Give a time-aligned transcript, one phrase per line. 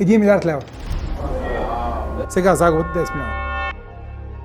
[0.00, 0.62] 1 милиард лева.
[2.28, 3.72] Сега загубата 10 милиона.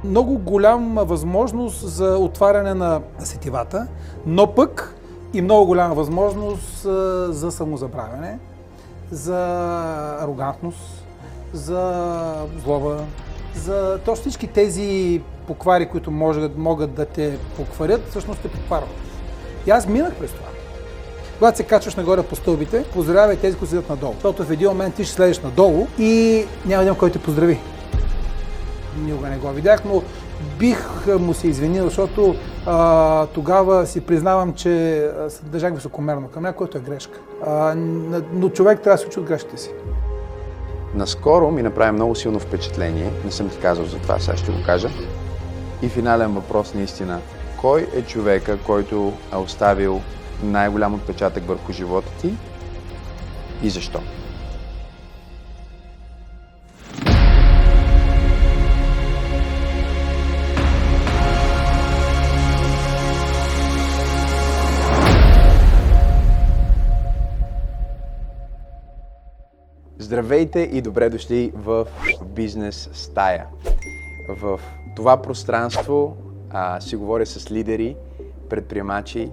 [0.04, 3.88] Много голяма възможност за отваряне на сетивата,
[4.26, 4.96] но пък
[5.34, 6.82] и много голяма възможност
[7.30, 8.40] за самозабравяне,
[9.12, 9.38] за
[10.22, 11.06] арогантност,
[11.54, 12.98] за злоба,
[13.56, 18.90] за точно всички тези поквари, които може, могат да те покварят, всъщност те покварват.
[19.68, 20.53] И аз минах през това.
[21.44, 24.14] Когато се качваш нагоре по стълбите, поздравявай тези, които седят надолу.
[24.14, 27.60] Защото в един момент ти ще слезеш надолу и няма един, който те поздрави.
[28.98, 30.04] Никога не го видях, но
[30.60, 34.70] бих му се извинил, защото а, тогава си признавам, че
[35.30, 37.20] се държах високомерно към някой, което е грешка.
[37.46, 37.76] А,
[38.34, 39.70] но човек трябва да се учи от грешките си.
[40.96, 44.58] Наскоро ми направи много силно впечатление, не съм ти казал за това, сега ще го
[44.66, 44.90] кажа.
[45.82, 47.20] И финален въпрос наистина.
[47.62, 50.02] Кой е човека, който е оставил
[50.52, 52.34] най-голям отпечатък върху живота ти
[53.64, 54.02] и защо?
[70.14, 71.88] Здравейте и добре дошли в
[72.26, 73.46] Бизнес стая.
[74.30, 74.60] В
[74.96, 76.18] това пространство
[76.50, 77.96] а, си говоря с лидери,
[78.50, 79.32] предприемачи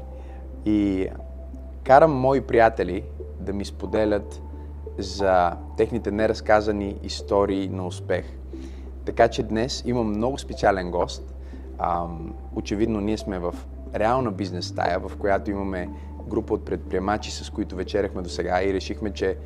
[0.65, 1.09] и
[1.85, 3.05] карам мои приятели
[3.41, 4.43] да ми споделят
[4.99, 8.25] за техните неразказани истории на успех.
[9.05, 11.35] Така че днес имам много специален гост.
[12.55, 13.55] Очевидно ние сме в
[13.95, 15.89] реална бизнес стая, в която имаме
[16.29, 19.37] група от предприемачи, с които вечеряхме до сега и решихме, че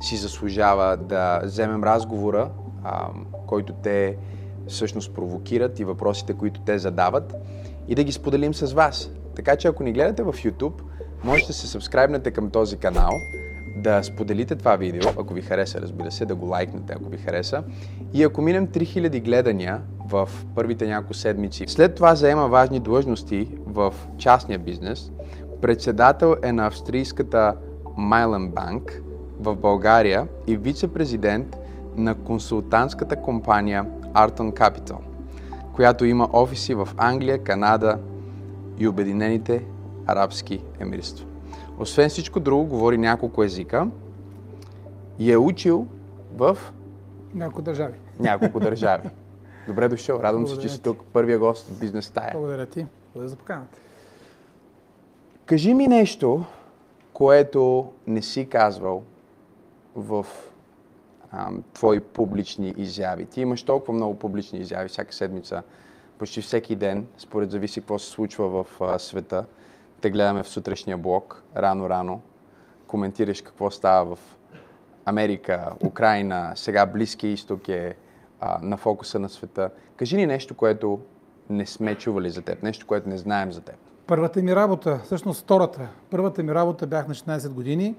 [0.00, 2.50] си заслужава да вземем разговора,
[3.46, 4.16] който те
[4.68, 7.34] всъщност провокират и въпросите, които те задават
[7.88, 9.10] и да ги споделим с вас.
[9.36, 10.80] Така че ако ни гледате в YouTube,
[11.24, 13.10] можете да се сабскрайбнете към този канал,
[13.76, 17.62] да споделите това видео, ако ви хареса, разбира се, да го лайкнете, ако ви хареса.
[18.12, 23.94] И ако минем 3000 гледания в първите няколко седмици, след това заема важни длъжности в
[24.18, 25.12] частния бизнес.
[25.62, 27.54] Председател е на австрийската
[27.98, 29.00] Mylan Bank
[29.40, 31.56] в България и вице-президент
[31.96, 34.98] на консултантската компания Arton Capital,
[35.72, 37.98] която има офиси в Англия, Канада
[38.78, 39.64] и Обединените
[40.06, 41.26] арабски емирства.
[41.78, 43.88] Освен всичко друго, говори няколко езика
[45.18, 45.86] и е учил
[46.34, 46.58] в
[47.34, 47.94] няколко държави.
[48.20, 49.08] Няколко държави.
[49.66, 50.16] Добре дошъл.
[50.16, 51.04] Радвам Благодаря се, че си тук.
[51.12, 52.32] Първия гост в бизнес стая.
[52.32, 52.86] Благодаря ти.
[53.14, 53.78] Благодаря за поканата.
[55.46, 56.44] Кажи ми нещо,
[57.12, 59.02] което не си казвал
[59.94, 60.26] в
[61.72, 63.26] твои публични изяви.
[63.26, 65.62] Ти имаш толкова много публични изяви всяка седмица,
[66.18, 69.44] почти всеки ден, според зависи какво се случва в а, света.
[70.00, 72.20] Те гледаме в сутрешния блок, рано-рано,
[72.86, 74.36] коментираш какво става в
[75.04, 77.96] Америка, Украина, сега Близкия изток е
[78.40, 79.70] а, на фокуса на света.
[79.96, 81.00] Кажи ни нещо, което
[81.50, 83.76] не сме чували за теб, нещо, което не знаем за теб.
[84.06, 87.94] Първата ми работа, всъщност втората, първата ми работа бях на 16 години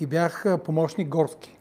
[0.00, 1.58] и бях помощник горски.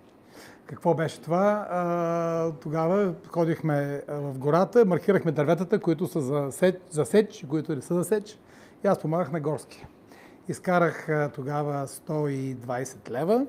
[0.72, 1.68] Какво беше това?
[1.70, 7.82] А, тогава ходихме в гората, маркирахме дърветата, които са за сеч, за сеч които не
[7.82, 8.40] са за сеч.
[8.86, 9.86] И аз помагах на горски.
[10.48, 13.46] Изкарах тогава 120 лева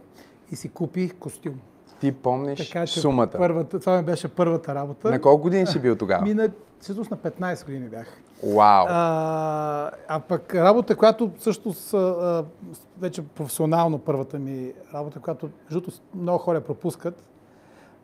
[0.51, 1.61] и си купих костюм.
[2.01, 3.31] Ти помниш така, че сумата?
[3.37, 5.11] Първата, това ми беше първата работа.
[5.11, 6.23] На колко години си бил тогава?
[6.23, 6.49] Мина,
[6.83, 8.21] всъщност на 15 години бях.
[8.43, 8.87] Вау!
[8.89, 12.45] А, а пък работа, която също с,
[12.99, 17.25] вече професионално първата ми работа, която жуто много хора пропускат,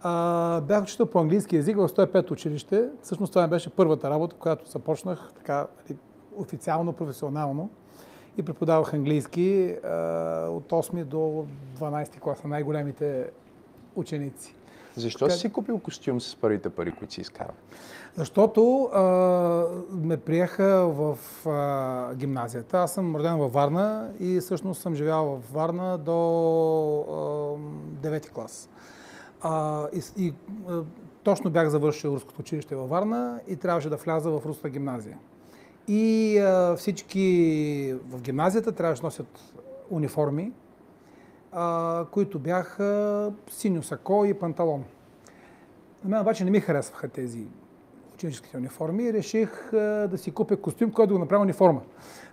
[0.03, 2.89] а, бях учител по английски язик в 105 училище.
[3.03, 5.99] Всъщност това беше първата работа, която започнах така нали,
[6.37, 7.71] официално, професионално
[8.37, 9.89] и преподавах английски а,
[10.51, 11.47] от 8 до
[11.79, 13.31] 12 класа, най-големите
[13.97, 14.58] ученици.
[14.97, 15.37] Защо така...
[15.37, 17.55] си купил костюм с първите пари, които си изкарал?
[18.17, 19.03] Защото а,
[19.91, 21.19] ме приеха в
[21.49, 22.79] а, гимназията.
[22.79, 26.13] Аз съм роден във Варна и всъщност съм живял в Варна до
[28.03, 28.69] а, 9 клас.
[29.41, 30.35] А, и, и
[30.69, 30.83] а,
[31.23, 35.19] точно бях завършил Руското училище във Варна и трябваше да вляза в Руската гимназия.
[35.89, 39.55] И а, всички в гимназията трябваше да носят
[39.91, 40.53] униформи,
[41.53, 44.85] а, които бяха синьо сако и панталон.
[46.05, 47.47] На мен обаче не ми харесваха тези
[48.15, 51.81] ученическите униформи и реших а, да си купя костюм, който да го направя униформа.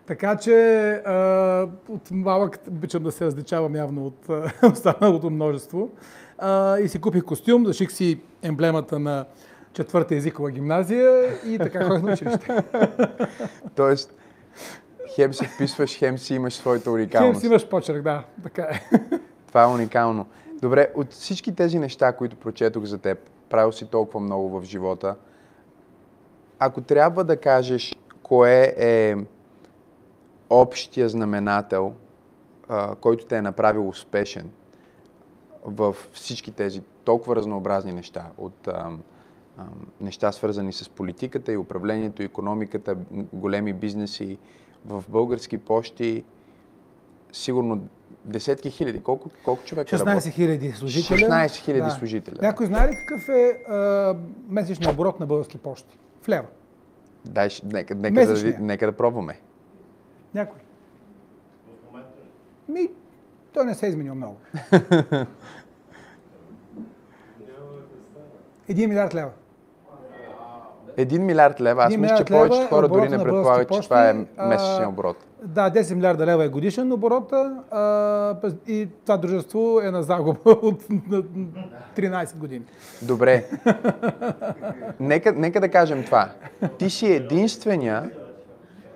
[0.05, 4.29] Така че а, от малък обичам да се различавам явно от
[4.71, 5.89] останалото множество.
[6.37, 9.25] А, и си купих костюм, заших си емблемата на
[9.73, 12.63] четвърта езикова гимназия и така ходих на училище.
[13.75, 14.13] Тоест,
[15.15, 17.33] хем се вписваш, хем си имаш своята уникалност.
[17.33, 18.99] Хем си имаш почерк, да, така е.
[19.47, 20.25] Това е уникално.
[20.61, 25.15] Добре, от всички тези неща, които прочетох за теб, правил си толкова много в живота,
[26.59, 29.15] ако трябва да кажеш кое е
[30.49, 31.93] общия знаменател,
[32.69, 34.49] а, който те е направил успешен
[35.65, 38.67] в всички тези толкова разнообразни неща, от
[40.01, 42.97] неща свързани с политиката и управлението, економиката,
[43.33, 44.37] големи бизнеси,
[44.85, 46.23] в български почти,
[47.31, 47.87] сигурно
[48.25, 49.03] десетки хиляди.
[49.03, 51.17] Колко, колко човека 16 хиляди служители.
[51.17, 52.37] 16 хиляди служители.
[52.41, 54.15] Някой знае ли какъв е а,
[54.49, 55.97] месечният оборот на български почти?
[56.21, 56.47] В лева.
[57.25, 59.39] Дай, нека, нека, да, ви- нека да пробваме.
[60.33, 60.59] Някой.
[62.69, 62.89] Ми,
[63.53, 64.37] той не се е изменил много.
[68.67, 69.31] Един милиард лева.
[70.97, 71.83] Един милиард лева.
[71.83, 74.31] Аз мисля, че повечето хора дори не предполагат, че това е пощи.
[74.47, 75.17] Месечен оборот.
[75.43, 80.89] Да, 10 милиарда лева е годишен оборота а, и това дружество е на загуба от
[80.89, 81.23] на
[81.97, 82.65] 13 години.
[83.01, 83.45] Добре.
[84.99, 86.29] нека, нека да кажем това.
[86.77, 88.11] Ти си единствения,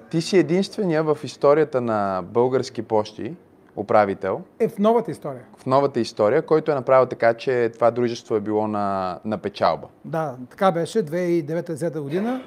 [0.10, 3.36] ти си единствения в историята на български почти,
[3.76, 5.42] управител, Е в новата история.
[5.60, 9.88] В новата история, който е направил така, че това дружество е било на, на печалба.
[10.06, 12.42] Да, така беше 2009-2010 година,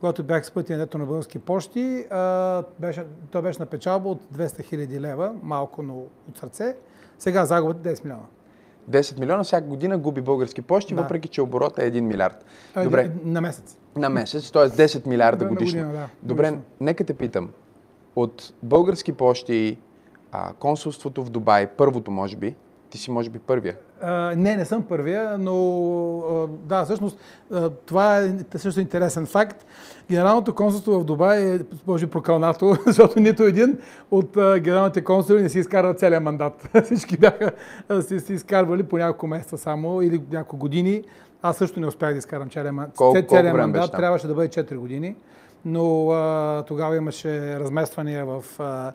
[0.00, 2.06] когато бях с пътя на български почти.
[2.10, 5.94] А, беше, той беше на печалба от 200 хиляди лева, малко, но
[6.28, 6.76] от сърце.
[7.18, 8.22] Сега загубата е 10 милиона.
[8.90, 11.02] 10 милиона всяка година губи български почти, Да.
[11.02, 12.44] въпреки че оборота е 1 милиард.
[12.74, 13.78] А, Добре, На месец.
[13.96, 14.62] на месец, т.е.
[14.62, 15.80] 10 милиарда годишно.
[15.80, 16.62] година, да, Добре, годишно.
[16.80, 17.50] нека те питам.
[18.16, 19.78] От български почти,
[20.32, 22.54] а, консулството в Дубай, първото може би,
[22.90, 23.76] ти си може би първия.
[24.02, 25.54] А, не, не съм първия, но
[26.18, 27.18] а, да, всъщност
[27.52, 29.66] а, това е също интересен факт.
[30.10, 33.78] Генералното консулство в Дубай е, може прокълнато, защото нито един
[34.10, 36.68] от а, генералните консули не си изкарва целият мандат.
[36.84, 37.52] Всички бяха
[37.88, 41.02] а, си, си изкарвали по няколко месеца само или няколко години.
[41.42, 43.82] Аз също не успях да изкарам целият, Колко- целият мандат.
[43.82, 43.92] беше?
[43.92, 45.16] Трябваше да бъде 4 години,
[45.64, 48.92] но а, тогава имаше размествания в а,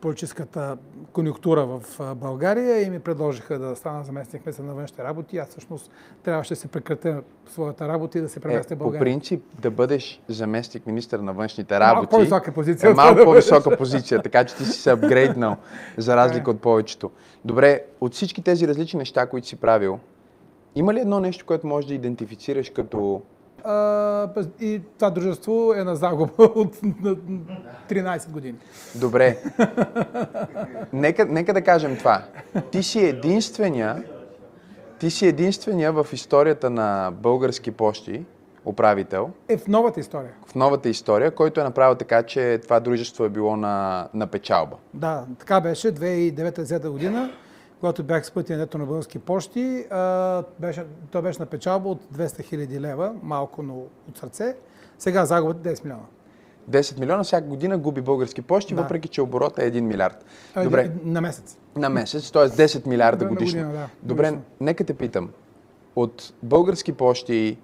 [0.00, 0.76] политическата
[1.12, 1.80] конюнктура в
[2.14, 5.38] България и ми предложиха да стана заместник министър на външните работи.
[5.38, 5.90] Аз всъщност
[6.22, 9.00] трябваше да се прекратя своята работа и да се преместя Е, в по България.
[9.00, 12.10] принцип да бъдеш заместник министър на външните Малко работи.
[12.10, 12.90] по-висока позиция.
[12.90, 15.56] Е малко по-висока позиция, така че ти си се апгрейднал,
[15.96, 17.10] за разлика от повечето.
[17.44, 19.98] Добре, от всички тези различни неща, които си правил,
[20.74, 23.22] има ли едно нещо, което можеш да идентифицираш като
[23.68, 24.28] А,
[24.60, 27.16] и това дружество е на загуба от на
[27.90, 28.58] 13 години.
[28.94, 29.38] Добре.
[30.92, 32.22] нека, нека да кажем това.
[32.70, 34.04] Ти си единствения,
[34.98, 38.24] ти си единствения в историята на български почти,
[38.64, 40.30] управител, Е в новата история.
[40.46, 44.76] в новата история, който е направил така, че това дружество е било на, на печалба.
[44.94, 47.30] Да, така беше 2009-2010 година,
[47.80, 49.86] когато бях с пътя нето на български почти.
[50.58, 53.74] Беше, той беше на печалба от 200 хиляди лева, малко, но
[54.08, 54.56] от сърце.
[54.98, 56.02] Сега загубата е 10 милиона.
[56.70, 58.82] 10 милиона всяка година губи български почти, Да.
[58.82, 60.24] въпреки че оборота е 1 милиард.
[60.54, 61.58] А, Добре, На месец.
[61.76, 62.42] на месец, т.е.
[62.42, 63.60] 10 милиарда На годишно.
[63.60, 64.42] година, да, Добре, годишно.
[64.60, 65.30] нека те питам.
[65.96, 67.58] От български почти,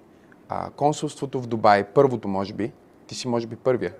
[0.49, 2.71] а, консулството в Дубай, първото може би,
[3.07, 3.93] ти си може би първия.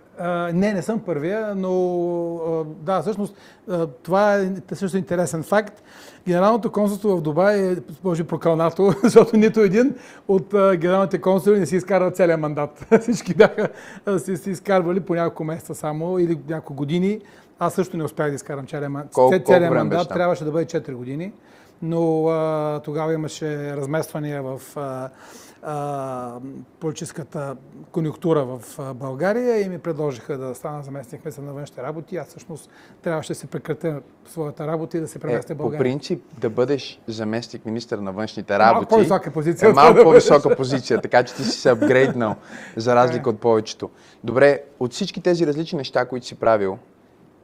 [0.53, 3.35] Не, не съм първия, но да, всъщност
[4.03, 5.83] това е също интересен факт.
[6.27, 9.95] Генералното консулство в Дубай е, може би, прокълнато, защото нито един
[10.27, 12.85] от генералните консули не си изкарва целият мандат.
[13.01, 13.69] Всички бяха
[14.17, 17.19] си, си изкарвали по няколко месеца само или няколко години.
[17.59, 20.09] Аз също не успях да изкарам целият, мандат.
[20.09, 21.31] Трябваше да бъде 4 години,
[21.81, 25.09] но а, тогава имаше размествания в а,
[26.79, 27.55] политическата
[27.91, 32.17] конюнктура в България и ми предложиха да стана заместник министър на външните работи.
[32.17, 32.69] Аз всъщност
[33.01, 35.79] трябваше да се прекратя своята работа и да се преместя Е, в по България.
[35.79, 38.89] принцип да бъдеш заместник министър на външните Малко работи.
[38.89, 39.69] по-висока позиция.
[39.69, 42.35] Е малко по-висока позиция, така че ти си се апгрейднал,
[42.77, 43.89] за разлика от повечето.
[44.23, 46.77] Добре, от всички тези различни неща, които си правил,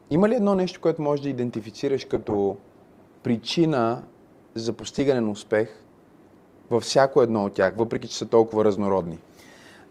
[0.09, 2.57] има ли едно нещо, което можеш да идентифицираш като
[3.23, 4.03] причина
[4.55, 5.69] за постигане на успех
[6.69, 9.19] във всяко едно от тях, въпреки че са толкова разнородни?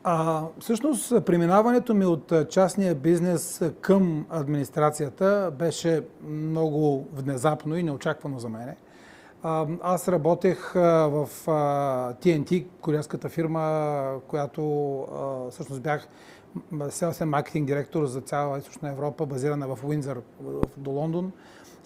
[0.04, 8.48] А, всъщност, преминаването ми от частния бизнес към администрацията беше много внезапно и неочаквано за
[8.48, 8.76] мене.
[9.82, 11.28] Аз работех в
[12.22, 15.06] TNT, корейската фирма, която
[15.50, 16.08] всъщност бях
[16.90, 20.20] селсен маркетинг директор за цяла източна Европа, базирана в Уинзър,
[20.76, 21.32] до Лондон.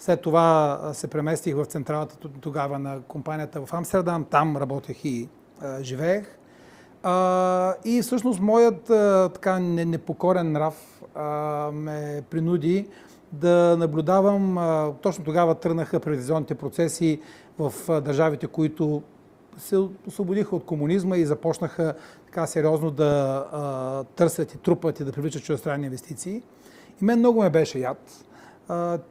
[0.03, 4.25] След това се преместих в централата тогава на компанията в Амстердам.
[4.25, 5.29] Там работех и
[5.61, 6.37] а, живеех.
[7.03, 12.87] А, и всъщност моят а, така не- непокорен нрав а, ме принуди
[13.31, 17.21] да наблюдавам, а, точно тогава тръгнаха приватизационните процеси
[17.59, 19.01] в а, държавите, които
[19.57, 21.93] се освободиха от комунизма и започнаха
[22.25, 26.41] така сериозно да а, търсят и трупат и да привличат чуждестранни инвестиции.
[27.01, 28.25] И мен много ме беше яд,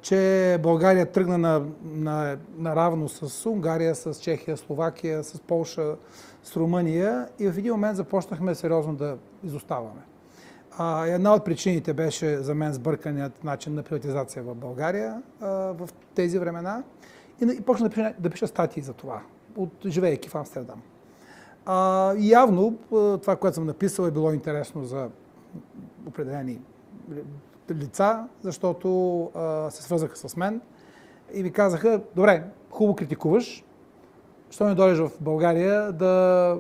[0.01, 5.97] че България тръгна на, на, наравно с Унгария, с Чехия, Словакия, с Полша,
[6.43, 10.03] с Румъния и в един момент започнахме сериозно да изоставаме.
[10.79, 15.89] А, една от причините беше за мен сбърканият начин на приватизация в България а, в
[16.15, 16.83] тези времена.
[17.43, 19.23] И, и почнах да пиша, да пиша статии за това,
[19.57, 20.83] от живеейки в Амстердам.
[21.67, 22.79] А, явно
[23.23, 25.09] това, което съм написал е било интересно за
[26.07, 26.61] определени
[27.75, 30.61] лица, защото а, се свързаха с мен
[31.35, 33.65] и ми казаха, добре, хубаво критикуваш,
[34.51, 36.57] що не дойдеш в България да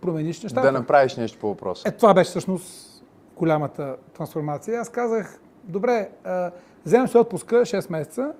[0.00, 0.66] промениш нещата.
[0.66, 1.88] Да направиш нещо по въпроса.
[1.88, 2.88] Е, това беше всъщност
[3.36, 4.80] голямата трансформация.
[4.80, 6.50] Аз казах, добре, а,
[6.84, 8.32] вземем се отпуска 6 месеца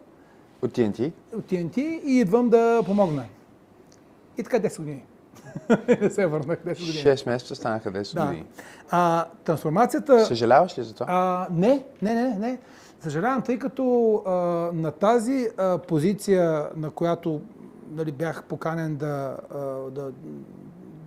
[0.63, 1.13] От TNT?
[1.37, 3.25] от TNT и идвам да помогна.
[4.39, 5.05] И така 10 години.
[6.01, 7.17] не се върнах 10 години.
[7.17, 8.27] 6 месеца станаха 10 Да.
[8.27, 8.47] години.
[8.91, 10.27] А, трансформацията...
[10.27, 11.07] Съжаляваш ли за това?
[11.09, 12.59] А, не, не, не, не.
[13.01, 14.31] Съжалявам, тъй като а,
[14.75, 17.41] на тази а, позиция, на която
[17.91, 19.59] нали, бях поканен да, а,
[19.91, 20.13] да,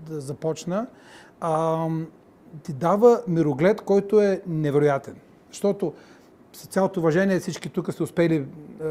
[0.09, 0.87] да започна,
[1.41, 1.87] а,
[2.63, 5.15] ти дава мироглед, който е невероятен.
[5.51, 5.93] Защото
[6.53, 8.45] с цялото уважение всички тук сте успели
[8.81, 8.85] а,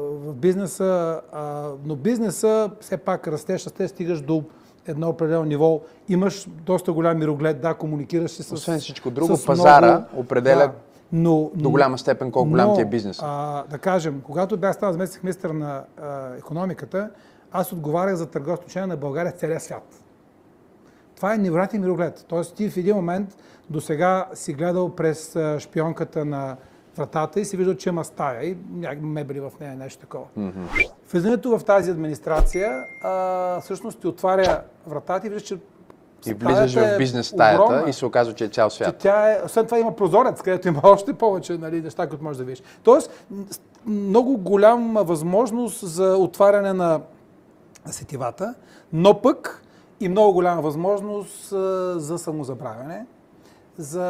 [0.00, 4.44] в бизнеса, а, но бизнеса все пак растеш, растеш, стигаш до
[4.88, 5.80] едно определено ниво.
[6.08, 10.58] Имаш доста голям мироглед, да, комуникираш си с Освен всичко друго, с пазара много- определя
[10.58, 10.72] да,
[11.12, 13.24] но, до голяма степен колко голям но, ти е бизнесът.
[13.28, 17.10] А, да кажем, когато бях стал заместник министър на а, економиката,
[17.52, 20.02] аз отговарях за търговско отношение на България в целия свят.
[21.16, 22.24] Това е невероятен мироглед.
[22.28, 23.36] Тоест ти в един момент
[23.70, 26.56] до сега си гледал през шпионката на
[26.98, 30.24] вратата и си виждал, че има стая и някакви мебели в нея, нещо такова.
[31.12, 35.58] Влизането в тази администрация а, всъщност ти отваря вратата и виждаш, че
[36.26, 38.96] И влизаш в е бизнес стаята огромна и се оказва, че е цял че свят.
[38.98, 42.44] тя е, освен това има прозорец, където има още повече нали, неща, които можеш да
[42.44, 42.62] видиш.
[42.82, 43.10] Тоест,
[43.86, 47.00] много голяма възможност за отваряне на
[47.86, 48.54] сетивата,
[48.92, 49.62] но пък
[50.00, 51.48] и много голяма възможност
[52.00, 53.06] за самозабравяне,
[53.78, 54.04] за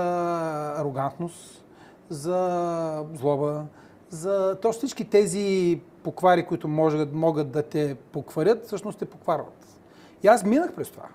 [0.77, 1.65] арогантност,
[2.11, 3.65] за злоба,
[4.11, 9.67] за точно всички тези поквари, които може, могат да те покварят, всъщност те покварват.
[10.23, 11.07] И аз минах през това.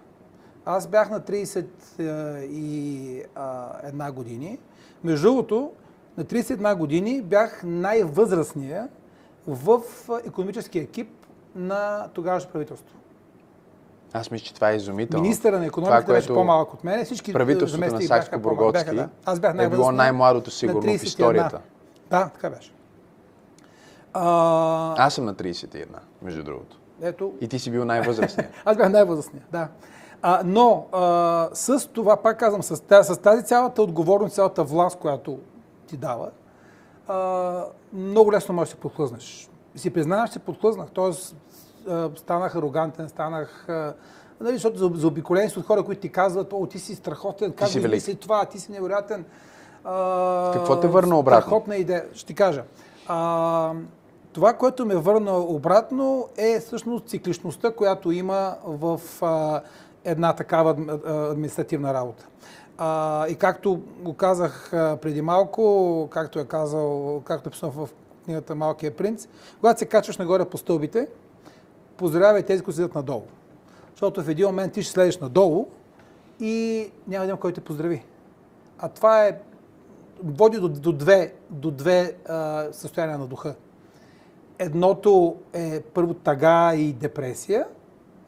[0.66, 4.60] Аз бях на 31 години.
[5.04, 5.72] Между другото,
[6.18, 8.90] на 31 години бях най-възрастния
[9.48, 9.82] в
[10.26, 11.10] економическия екип
[11.56, 12.96] на тогавашното правителство.
[14.14, 15.24] Аз мисля, че това е изумително.
[15.24, 17.06] Министъра на економиката Това, беше по-малък от мен.
[17.06, 18.02] Всички Правителството на.
[18.02, 19.10] Сакско-Бургоцки Бяха, да.
[19.26, 21.04] Аз бях е било най-възрастният най-младото на сигурно в 31.
[21.04, 21.60] историята.
[22.10, 22.74] Да, така беше.
[24.14, 25.86] А, Аз съм на 31,
[26.22, 26.80] между другото.
[27.02, 28.52] ето, И ти си бил най-възрастният.
[28.66, 29.68] Аз бях най-възрастния, да.
[30.22, 35.00] А, но а, с това, пак казвам, с, та- с тази цялата отговорност, цялата власт,
[35.00, 35.40] която
[35.88, 36.30] ти дава,
[37.08, 39.50] а, много лесно можеш да се подхлъзнеш.
[39.76, 40.88] И си признаваш, че се подхлъзнах.
[40.94, 41.36] Тоест,
[42.16, 43.68] станах арогантен, станах...
[44.42, 47.68] Нали, защото за, заобиколени си от хора, които ти казват, о, ти си страхотен, как
[47.68, 47.98] си велик.
[47.98, 49.26] измисли това, ти си невероятен.
[49.84, 51.42] А, Какво те върна обратно?
[51.42, 52.06] Страхотна идея.
[52.14, 52.64] Ще ти кажа.
[53.08, 53.72] А,
[54.34, 59.62] това, което ме върна обратно е всъщност цикличността, която има в а,
[60.06, 60.70] една такава
[61.32, 62.28] административна работа.
[62.78, 67.90] А, и както го казах а, преди малко, както е казал, както е писано в
[68.26, 69.28] книгата Малкия принц,
[69.60, 71.08] когато се качваш нагоре по стълбите,
[71.98, 73.24] поздравявай тези, които седят надолу.
[73.92, 75.68] Защото в един момент ти ще слезеш надолу
[76.40, 78.06] и няма да има кой те поздрави.
[78.80, 79.40] А това е
[80.24, 83.56] води до, до две, до две а, състояния на духа.
[84.60, 87.66] Едното е първо тъга и депресия,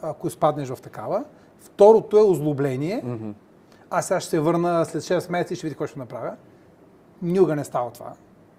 [0.01, 1.23] ако изпаднеш в такава.
[1.59, 3.03] Второто е озлобление.
[3.89, 6.35] Аз сега ще се върна след 6 месеца и ще видя какво ще направя.
[7.21, 8.13] Никога не става това.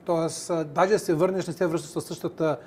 [0.04, 2.58] Тоест, даже да се върнеш, не се връщаш със същата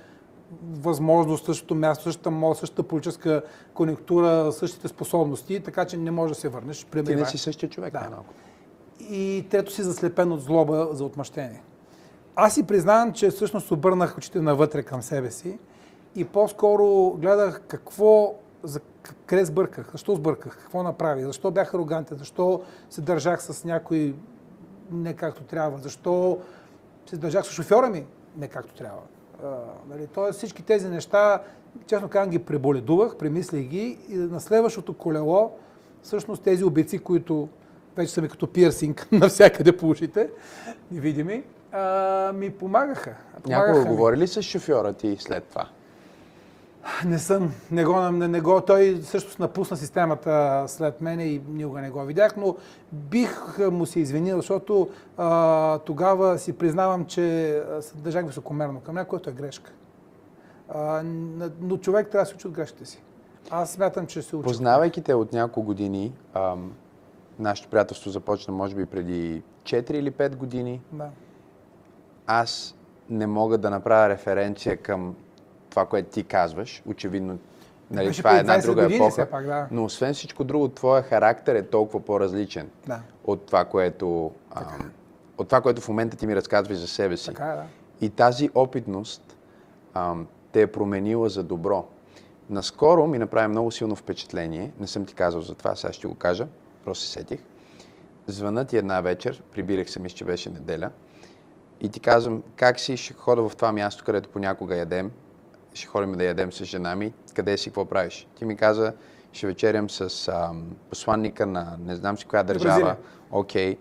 [0.72, 3.42] възможност, същото място, същата мода, същата политическа
[3.74, 6.78] конъюнктура, същите способности, така че не можеш да се върнеш.
[6.78, 7.26] Ти не Примерно.
[7.26, 8.00] си същия човек, Да.
[8.00, 8.34] най-малко.
[9.00, 11.64] И трето си заслепен от злоба за отмъщение.
[12.36, 15.60] Аз си признавам, че всъщност обърнах очите навътре към себе си
[16.16, 18.80] и по-скоро гледах какво, за
[19.26, 24.16] къде сбърках, защо сбърках, какво направих, защо бях арогантен, защо се държах с някой
[24.92, 26.38] не както трябва, защо
[27.10, 28.06] се държах с шофьора ми
[28.38, 29.02] не както трябва.
[29.90, 31.42] Нали, Тоест всички тези неща,
[31.88, 35.52] честно казвам, ги преболедувах, премислих ги и на следващото колело,
[36.02, 37.50] всъщност тези обици, които
[37.98, 40.30] вече са ми като пирсинг навсякъде по ушите,
[40.92, 43.10] невидими, А, ми помагаха.
[43.10, 43.86] Някога Помагаха ми.
[43.90, 45.70] говори ли с шофьора ти след това?
[47.06, 47.54] Не съм.
[47.72, 52.02] Не го, не, не го, той също напусна системата след мене и никога не го
[52.02, 52.56] видях, но
[52.92, 57.22] бих му се извинил, защото а, тогава си признавам, че
[57.82, 59.72] се държах високомерно към него, което е грешка.
[60.70, 61.02] А,
[61.62, 63.02] но човек трябва да се учи от грешките си.
[63.52, 64.44] Аз смятам, че се учи.
[64.44, 66.72] Познавайки те от няколко години, ам,
[67.40, 71.10] нашето приятелство започна може би преди 4 или 5 години, Да.
[72.28, 72.76] аз
[73.10, 75.16] не мога да направя референция към
[75.70, 76.84] това, което ти казваш.
[76.86, 77.40] Очевидно,
[77.92, 79.30] нали, Беше това е една 20 друга години епоха.
[79.30, 79.68] пак, да.
[79.72, 83.00] Но освен всичко друго, твоя характер е толкова по-различен Да.
[83.24, 84.92] от това, което, ам,
[85.38, 87.26] от това, което в момента ти ми разказваш за себе си.
[87.26, 87.64] Така е, да.
[88.02, 89.38] И тази опитност
[89.94, 91.86] ам, те е променила за добро.
[92.50, 96.16] Наскоро ми направи много силно впечатление, не съм ти казал за това, сега ще го
[96.16, 96.48] кажа,
[96.86, 97.40] просто се сетих.
[98.28, 100.90] Звъна ти една вечер, прибирах се, мисля, че беше неделя,
[101.82, 105.12] и ти казвам, как си, ще хода в това място, където понякога ядем,
[105.80, 108.28] ще ходим да ядем с жена ми, къде си, какво правиш?
[108.36, 108.94] Ти ми каза,
[109.32, 112.96] ще вечерям с ам, посланника на не знам си коя държава.
[113.32, 113.78] Окей.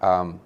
[0.00, 0.38] Ам,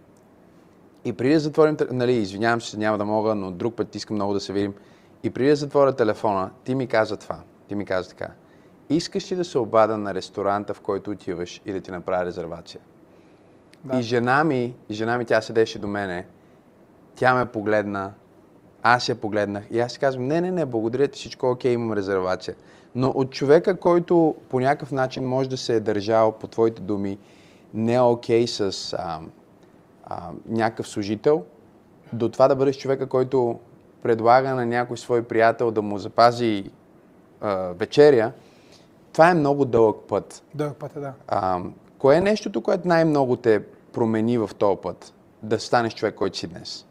[1.04, 4.34] и преди да затворим, нали, извинявам се, няма да мога, но друг път искам много
[4.34, 4.74] да се видим.
[5.22, 7.40] И преди да затворя телефона, ти ми каза това.
[7.68, 8.28] Ти ми каза така.
[8.90, 12.80] Искаш ли да се обада на ресторанта, в който отиваш и да ти направя резервация?
[13.84, 13.98] Да.
[13.98, 16.26] И жена ми, жена ми, тя седеше до мене,
[17.14, 18.12] тя ме погледна,
[18.94, 21.72] аз я погледнах и аз си казвам, не, не, не, благодаря ти, всичко е окей,
[21.72, 22.54] имам резервация.
[22.94, 27.18] Но от човека, който по някакъв начин може да се е държал по твоите думи,
[27.74, 29.20] не е окей с а,
[30.04, 31.44] а, някакъв служител,
[32.12, 33.58] до това да бъдеш човека, който
[34.02, 36.70] предлага на някой свой приятел да му запази
[37.40, 38.32] а, вечеря,
[39.12, 40.42] това е много дълъг път.
[40.54, 41.12] Дълъг път е, да.
[41.28, 41.60] А,
[41.98, 45.12] кое е нещото, което най-много те промени в този път?
[45.42, 46.87] Да станеш човек, който си днес?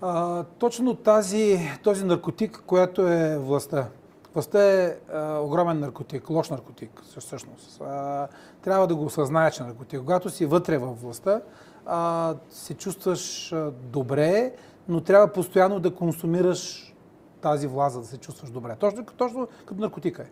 [0.00, 3.88] А, точно тази, този наркотик, който е властта.
[4.34, 7.80] Властта е а, огромен наркотик, лош наркотик всъщност.
[7.80, 8.28] А,
[8.62, 10.00] трябва да го осъзнаеш, че е наркотик.
[10.00, 11.40] Когато си вътре във властта,
[11.86, 14.52] а, се чувстваш добре,
[14.88, 16.94] но трябва постоянно да консумираш
[17.40, 18.76] тази власт, за да се чувстваш добре.
[18.80, 20.26] Точно, точно като наркотика е.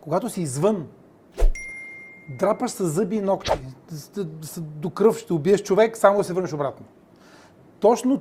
[0.00, 0.86] Когато си извън,
[2.38, 3.52] драпаш с зъби и ногти,
[4.56, 6.86] до кръв ще убиеш човек, само да се върнеш обратно
[7.80, 8.20] точно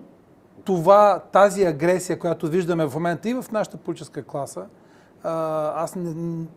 [0.65, 4.65] това, тази агресия, която виждаме в момента и в нашата политическа класа,
[5.23, 5.95] аз,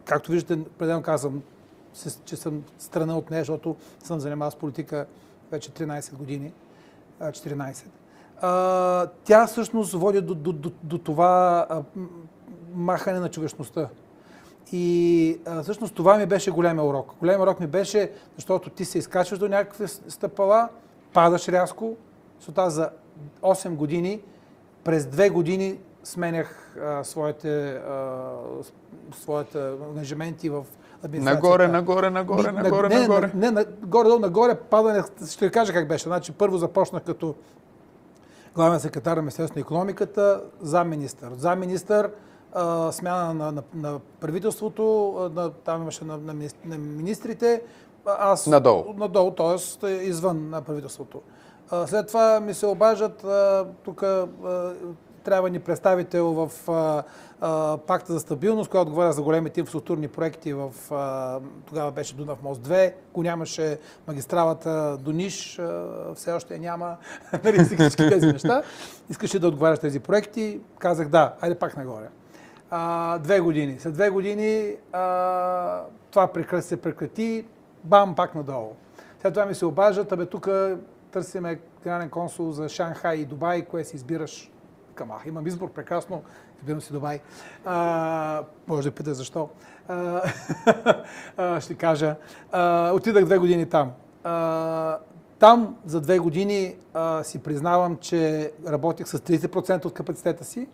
[0.05, 1.43] както виждате, пределно казвам,
[2.25, 5.07] че съм страна от нея, защото съм занимавал с политика
[5.51, 6.53] вече 13 години,
[7.21, 7.85] а, 14.
[8.41, 11.67] А, тя всъщност води до, до, до, до това
[12.75, 13.89] махане на човечността.
[14.73, 17.15] И всъщност това ми беше големия урок.
[17.21, 20.69] Големия урок ми беше, защото ти се изкачваш до някакви с- стъпала,
[21.13, 21.97] падаш рязко,
[22.57, 22.91] аз за
[23.43, 24.21] 8 години,
[24.85, 28.31] през 2 години сменях а, своите, а,
[29.15, 29.59] своите
[29.91, 30.65] ангажименти в
[31.05, 31.47] администрацията.
[31.47, 33.31] Нагоре, нагоре, нагоре, Ми, нагоре, не, нагоре.
[33.35, 36.05] Не, не, горе-долу нагоре падане, ще ви кажа как беше.
[36.05, 37.35] Значи първо започнах като
[38.55, 41.33] главен секретар на Министерството на економиката, замминистър.
[41.37, 42.11] Замминистър
[42.53, 44.83] а, смяна на, на, на правителството,
[45.35, 47.63] на, там имаше на, на, министр- на министрите,
[48.07, 48.95] аз Надолу.
[48.97, 49.91] надолу, т.е.
[49.91, 51.23] извън на правителството.
[51.87, 53.27] След това ми се обаждат,
[53.85, 54.05] тук
[55.25, 56.51] трябва ни представител в
[57.87, 60.71] пакта за стабилност, който отговаря за големите инфраструктурни проекти в
[61.67, 65.61] тогава беше Дунав мост 2, го нямаше магистралата до Ниш,
[66.15, 66.97] все още няма,
[67.45, 68.63] нали, всички тези неща.
[69.11, 72.09] Искаше да отговаряш тези проекти, казах да, айде пак нагоре.
[73.19, 73.77] Две години.
[73.79, 74.77] След две години
[76.11, 76.31] това
[76.61, 77.45] се прекрати,
[77.85, 78.73] бам, пак надолу.
[79.23, 80.49] След това ми се обаждат, абе тук
[81.13, 84.51] търсиме генерален консул за Шанхай и Дубай, кое си избираш?
[84.95, 86.23] Към, ах, имам избор, прекрасно,
[86.59, 87.21] избирам си Дубай.
[87.65, 89.49] А, може да питаш защо.
[89.89, 90.23] А,
[91.37, 92.17] а, ще кажа.
[92.53, 93.93] А, отидах две години там.
[94.25, 94.99] А,
[95.39, 100.69] там за две години а, си признавам, че работих с 30% от капацитета си.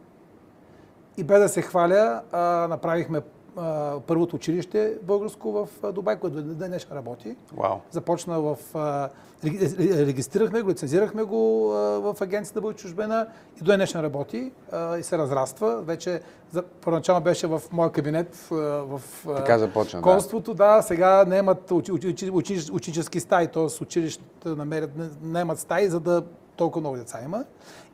[1.17, 3.21] И без да се хваля, а, направихме
[3.59, 7.37] а, първото училище българско в Дубай, което до днес работи.
[7.57, 7.77] Вау.
[7.91, 8.57] Започна в...
[8.75, 9.09] а,
[9.45, 13.27] регистрирахме го, лицензирахме го а, в агенцията Бъл чужбена
[13.61, 15.83] и до днешна работи а, и се разраства.
[15.83, 16.21] Вече
[16.53, 20.03] за, първоначално беше в моя кабинет а, в а, Така започна, да.
[20.03, 20.83] конството, да.
[20.83, 23.83] Сега наемат учи, учи, учи, ученически стаи, т.е.
[23.83, 24.91] училищата намерят,
[25.23, 26.23] наемат стаи, за да
[26.59, 27.45] толкова много деца има.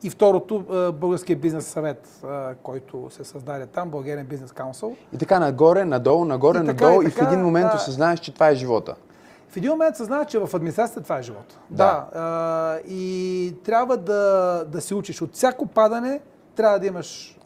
[0.03, 4.95] И второто, а, Българския бизнес съвет, а, който се създаде там, Българен бизнес каунсъл.
[5.13, 7.75] И така нагоре, надолу, нагоре, И така, надолу и и в така, един момент да.
[7.75, 8.95] осъзнаеш, че това е живота.
[9.49, 11.59] В един момент съзнаваш, че в администрацията това е живота.
[11.69, 12.07] Да.
[12.13, 15.21] а, и трябва да, да се учиш.
[15.21, 16.21] От всяко падане
[16.55, 17.39] трябва да имаш,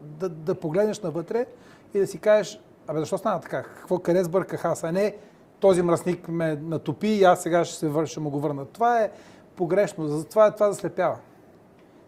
[0.00, 1.46] да, да погледнеш навътре
[1.94, 3.62] и да си кажеш, абе защо стана така?
[3.62, 4.84] Какво къде сбърках аз?
[4.84, 5.14] А не
[5.60, 8.64] този мръсник ме натопи и аз сега ще, се вър, ще му го върна.
[8.64, 9.10] Това е
[9.58, 10.08] погрешно.
[10.08, 11.16] Затова това заслепява.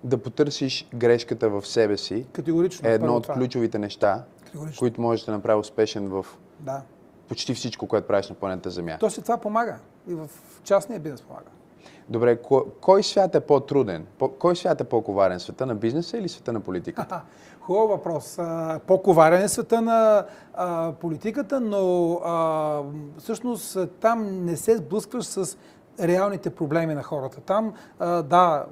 [0.04, 2.88] Да потърсиш грешката в себе си Категорично.
[2.88, 3.34] е едно от това.
[3.34, 4.78] ключовите неща, Категорично.
[4.78, 6.26] които можеш да направи успешен в
[6.60, 6.82] Да.
[7.28, 8.96] почти всичко, което правиш на планета Земя.
[9.00, 9.76] То си това помага.
[10.08, 10.28] И в
[10.64, 11.44] частния бизнес помага.
[12.08, 14.06] Добре, кой, кой свят е по-труден?
[14.18, 15.40] По, кой свят е по-коварен?
[15.40, 17.20] Света на бизнеса или света на политиката?
[17.60, 18.38] Хубав въпрос.
[18.86, 22.82] По-коварен е света на а, политиката, но а,
[23.18, 25.56] всъщност там не се сблъскваш с
[26.02, 27.40] реалните проблеми на хората.
[27.40, 28.64] Там, да,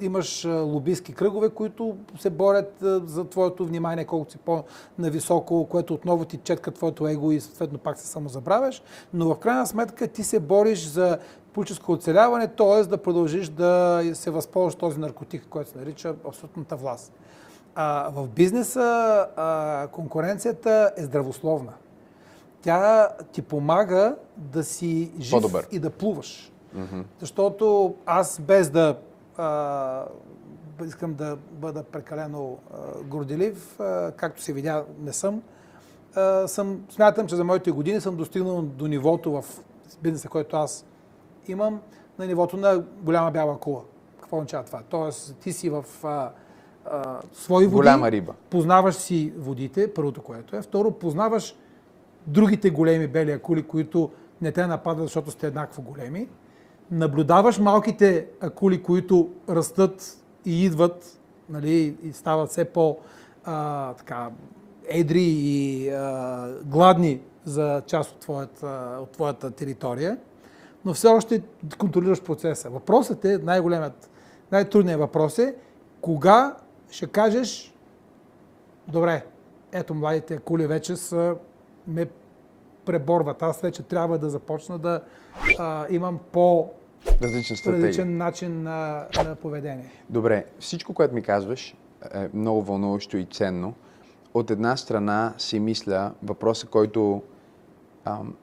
[0.00, 6.36] имаш лобистки кръгове, които се борят за твоето внимание, колкото си по-нависоко, което отново ти
[6.36, 8.82] четка твоето его и съответно пак се самозабравяш.
[9.14, 11.18] Но в крайна сметка ти се бориш за
[11.52, 12.82] политическо оцеляване, т.е.
[12.82, 17.12] да продължиш да се възползваш този наркотик, който се нарича абсолютната власт.
[17.74, 21.72] А, в бизнеса а, конкуренцията е здравословна.
[22.62, 25.66] Тя ти помага да си жив По-добър.
[25.72, 26.52] и да плуваш.
[27.20, 28.98] Защото аз без да
[29.36, 30.04] а,
[30.86, 35.42] искам да бъда прекалено а, горделив, а, както се видя, не съм,
[36.14, 39.44] а, съм, смятам, че за моите години съм достигнал до нивото в
[40.02, 40.86] бизнеса, който аз
[41.48, 41.80] имам,
[42.18, 43.80] на нивото на голяма бяла кула.
[44.20, 44.80] Какво означава това?
[44.88, 46.30] Тоест, ти си в а,
[46.90, 48.34] а, свои води, Голяма риба.
[48.50, 50.62] познаваш си водите, първото което е.
[50.62, 51.56] Второ, познаваш
[52.26, 54.10] другите големи бели акули, които
[54.42, 56.28] не те нападат, защото сте еднакво големи.
[56.90, 61.18] Наблюдаваш малките акули, които растат и идват
[61.48, 62.98] нали, и стават все по
[63.44, 64.30] а, така,
[64.88, 70.18] едри и а, гладни за част от твоята, от твоята територия,
[70.84, 71.42] но все още
[71.78, 72.70] контролираш процеса.
[72.70, 74.10] Въпросът е, най-големият,
[74.52, 75.56] най-трудният въпрос е,
[76.00, 76.56] кога
[76.90, 77.74] ще кажеш,
[78.88, 79.24] добре,
[79.72, 81.36] ето младите кули вече са,
[81.86, 82.06] ме
[82.84, 83.42] преборват.
[83.42, 85.00] Аз вече трябва да започна да
[85.58, 86.70] а, имам по
[87.56, 87.72] стратегия.
[87.72, 89.90] различен начин на, на поведение.
[90.10, 91.76] Добре, всичко, което ми казваш
[92.14, 93.74] е много вълнуващо и ценно.
[94.34, 97.22] От една страна си мисля въпроса, който
[98.04, 98.34] ам,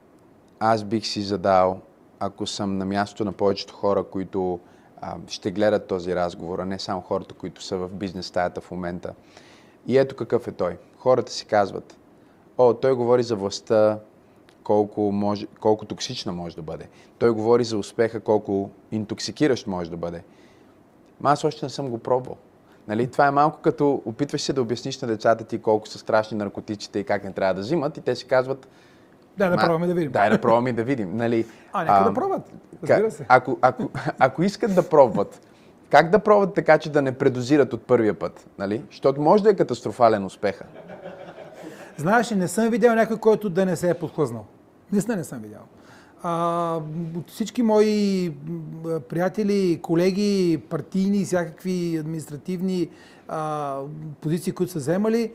[0.60, 1.80] аз бих си задал,
[2.18, 4.60] ако съм на място на повечето хора, които
[5.00, 8.70] ам, ще гледат този разговор, а не само хората, които са в бизнес стаята в
[8.70, 9.14] момента.
[9.86, 10.78] И ето какъв е той.
[10.98, 11.96] Хората си казват,
[12.58, 13.98] о, той говори за властта,
[14.72, 16.88] колко, може, колко токсична може да бъде.
[17.18, 20.22] Той говори за успеха, колко интоксикиращ може да бъде.
[21.20, 22.36] Ма аз още не съм го пробвал.
[22.88, 23.06] Нали?
[23.06, 26.98] Това е малко като опитваш се да обясниш на децата ти колко са страшни наркотиците
[26.98, 28.68] и как не трябва да взимат и те си казват
[29.36, 30.12] Да, да «Ма, пробваме да видим.
[30.12, 31.16] Дай да пробваме да видим.
[31.16, 31.46] Нали?
[31.72, 32.52] А, нека да пробват.
[32.82, 33.26] Разбира се.
[33.28, 35.40] Ако, ако, ако искат да пробват,
[35.90, 38.46] как да пробват така, че да не предозират от първия път?
[38.58, 38.82] Нали?
[38.90, 40.64] Защото може да е катастрофален успеха.
[41.96, 44.44] Знаеш, ли, не съм видял някой, който да не се е подхлъзнал.
[44.92, 45.62] Наистина не съм видял.
[46.22, 46.76] А,
[47.16, 48.32] от всички мои
[49.08, 52.88] приятели, колеги, партийни, всякакви административни
[53.28, 53.78] а,
[54.20, 55.32] позиции, които са вземали,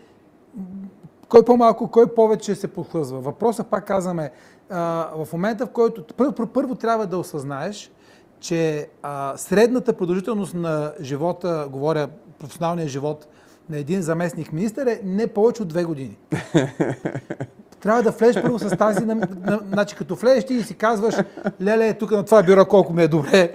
[1.30, 3.20] кой по-малко, кой повече се подхлъзва.
[3.20, 4.32] Въпросът, пак казваме,
[4.70, 7.92] а, в момента, в който първо, първо трябва да осъзнаеш,
[8.40, 12.08] че а, средната продължителност на живота, говоря
[12.40, 13.28] професионалния живот,
[13.70, 16.18] на един заместник министър е не повече от две години.
[17.82, 21.16] Трябва да влезеш първо с тази, на, на, значи като влезеш ти и си казваш,
[21.62, 23.52] леле, тук на това бюро колко ми е добре,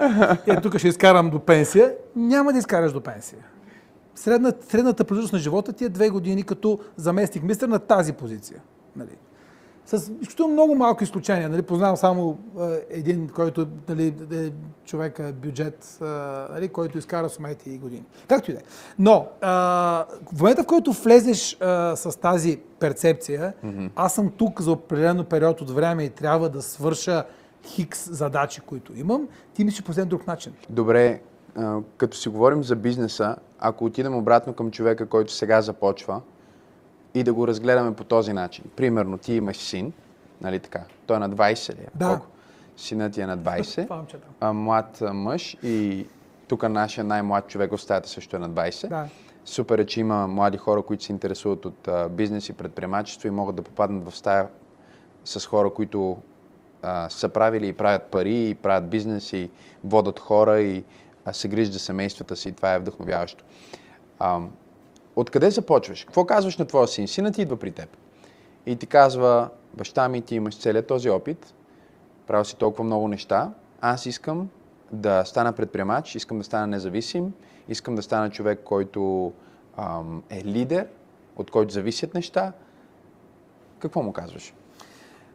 [0.47, 1.93] е, тук ще изкарам до пенсия.
[2.17, 3.39] Няма да изкараш до пенсия.
[4.15, 8.61] Средна, средната продължителност на живота ти е две години като заместник министър на тази позиция.
[8.97, 9.17] Нали?
[9.87, 11.49] С изключително много малко изключения.
[11.49, 11.63] Нали?
[11.63, 14.53] Познавам само а, един, който нали, е
[14.85, 16.05] човека бюджет, а,
[16.53, 18.05] нали, който изкара сумети и години.
[18.29, 18.63] Както и да е.
[18.99, 19.51] Но а,
[20.35, 23.91] в момента, в който влезеш а, с тази перцепция, mm-hmm.
[23.97, 27.25] аз съм тук за определено период от време и трябва да свърша
[27.65, 30.53] хикс задачи, които имам, ти мислиш по друг начин.
[30.71, 31.21] Добре,
[31.57, 36.21] а, като си говорим за бизнеса, ако отидем обратно към човека, който сега започва
[37.15, 38.65] и да го разгледаме по този начин.
[38.77, 39.93] Примерно, ти имаш син,
[40.41, 40.81] нали така?
[41.07, 41.87] Той е на 20 ли е?
[41.95, 42.07] Да.
[42.07, 42.27] Колко?
[42.77, 44.27] Синът ти е на 20, Това момчета.
[44.41, 46.07] а, млад мъж и
[46.49, 48.89] тук нашия най-млад човек в стаята също е на 20.
[48.89, 49.09] Да.
[49.45, 53.31] Супер е, че има млади хора, които се интересуват от а, бизнес и предприемачество и
[53.31, 54.49] могат да попаднат в стая
[55.25, 56.17] с хора, които
[56.83, 59.51] а, са правили и правят пари, и правят бизнес, и
[59.85, 60.85] водят хора, и
[61.25, 62.53] а, се грижат за семействата си.
[62.53, 63.45] Това е вдъхновяващо.
[64.19, 64.41] А,
[65.17, 66.05] откъде започваш?
[66.05, 67.09] Какво казваш на твоя син?
[67.09, 67.97] Синът ти идва при теб.
[68.67, 71.55] И ти казва, баща ми, ти имаш целият този опит,
[72.27, 74.49] правил си толкова много неща, аз искам
[74.93, 77.33] да стана предприемач, искам да стана независим,
[77.69, 79.33] искам да стана човек, който
[79.77, 80.87] ам, е лидер,
[81.37, 82.53] от който зависят неща.
[83.79, 84.55] Какво му казваш?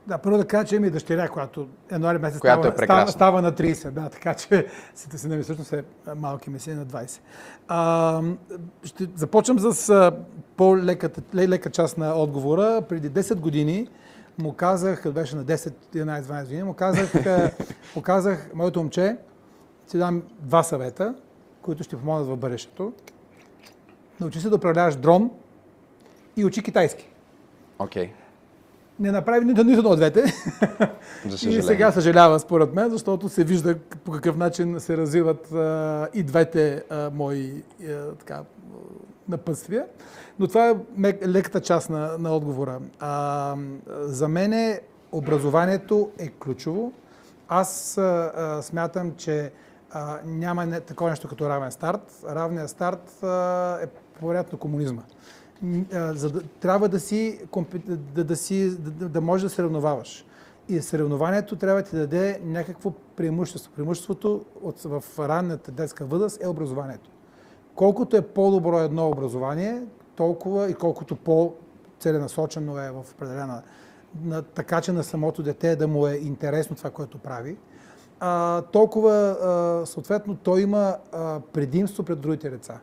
[0.08, 3.12] Да, първо да кажа, че има и дъщеря, която януари месец Която става, е прекрасна.
[3.12, 5.84] става, става на 30, да, така че сите си всъщност е
[6.16, 7.20] малки меси на 20.
[7.68, 8.22] А,
[8.84, 10.12] ще започнем с а,
[10.58, 12.82] по-леката лека част на отговора.
[12.90, 13.88] Преди 10 години
[14.38, 17.14] му казах, беше на 10, 11, 12 години, му казах,
[17.96, 19.18] му казах, моето момче,
[19.90, 21.16] ти дам два съвета,
[21.62, 22.94] които ще помогнат в бъдещето.
[24.20, 25.32] Научи се да управляваш дрон
[26.38, 27.10] и учи китайски.
[27.80, 28.14] Окей.
[29.00, 30.24] Не направи нито нито едно от двете.
[31.48, 36.24] И сега съжалява според мен, защото се вижда по какъв начин се развиват а, и
[36.24, 38.44] двете а, мои а, така,
[39.30, 39.86] напътствия.
[40.40, 42.80] Но това е мек- леката част на, на отговора.
[43.00, 43.56] А,
[44.02, 44.80] за мен
[45.12, 46.92] образованието е ключово.
[47.48, 49.52] Аз а, а, смятам, че
[49.92, 52.24] а, няма не, такова нещо като равен старт.
[52.30, 53.88] Равният старт а, е
[54.20, 55.02] по-вероятно комунизма.
[55.92, 57.40] За да, трябва да си,
[58.16, 60.26] да, да, си да, да- можеш да съревноваваш.
[60.70, 63.72] И съревнованието трябва да ти даде някакво преимущество.
[63.76, 67.10] Преимуществото от, в ранната детска възраст е образованието.
[67.76, 69.84] Колкото е по-добро едно образование,
[70.16, 73.62] толкова и колкото по-целенасочено е в определена,
[74.24, 77.58] на, така че на самото дете да му е интересно това, което прави,
[78.20, 82.80] а, толкова а, съответно той има а, предимство пред другите деца.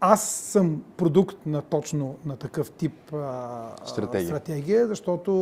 [0.00, 4.26] Аз съм продукт на точно на такъв тип а, Стратегия.
[4.26, 5.32] стратегия, защото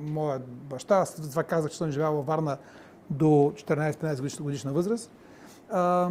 [0.00, 2.56] моят баща, аз това казах, че съм живял във Варна
[3.10, 5.10] до 14-15 годишна, годишна възраст.
[5.70, 6.10] А,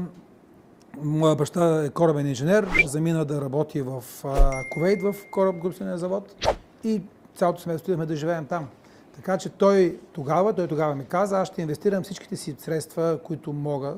[1.02, 6.48] Моя баща е корабен инженер, замина да работи в а, Кувейт, в кораб завод
[6.84, 7.02] и
[7.36, 8.68] цялото семейство идваме да живеем там.
[9.16, 13.54] Така че той тогава, той тогава ми каза, аз ще инвестирам всичките си средства, които
[13.54, 13.96] мога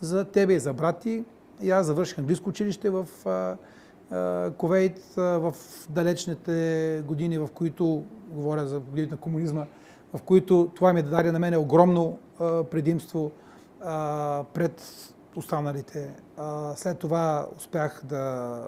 [0.00, 1.24] за тебе и за брати.
[1.62, 3.56] И аз завърших английско училище в а,
[5.16, 5.54] в
[5.90, 9.66] далечните години, в които, говоря за годините на комунизма,
[10.14, 12.18] в които това ми даде на мен огромно
[12.70, 13.30] предимство
[14.54, 14.82] пред
[15.36, 16.14] останалите.
[16.76, 18.66] След това успях да,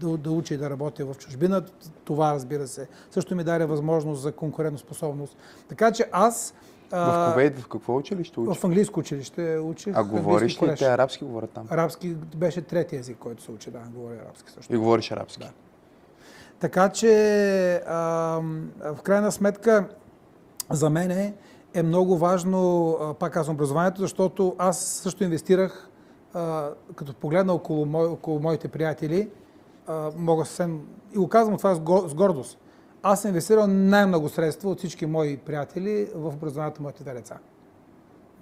[0.00, 1.64] да, да уча и да работя в чужбина.
[2.04, 5.36] Това, разбира се, също ми даде възможност за конкурентоспособност.
[5.68, 6.54] Така че аз
[6.92, 8.60] В Ковейт в какво училище учиш?
[8.60, 9.96] в английско училище учих.
[9.96, 10.74] А говориш ли?
[10.76, 11.66] Те арабски говорят там.
[11.70, 13.70] Арабски беше третия език, който се учи.
[13.70, 14.74] Да, говоря арабски също.
[14.74, 15.38] И говориш арабски.
[15.38, 15.50] Да.
[16.60, 17.94] Така че, а,
[18.80, 19.88] в крайна сметка,
[20.70, 21.34] за мен
[21.74, 25.88] е много важно, пак казвам, образованието, защото аз също инвестирах,
[26.34, 29.28] а, като погледна около, мой, около моите приятели,
[29.86, 30.80] а, мога съвсем,
[31.14, 31.80] и го казвам това с
[32.14, 32.58] гордост,
[33.02, 37.38] аз съм инвестирал най-много средства от всички мои приятели в образованието на моите две деца.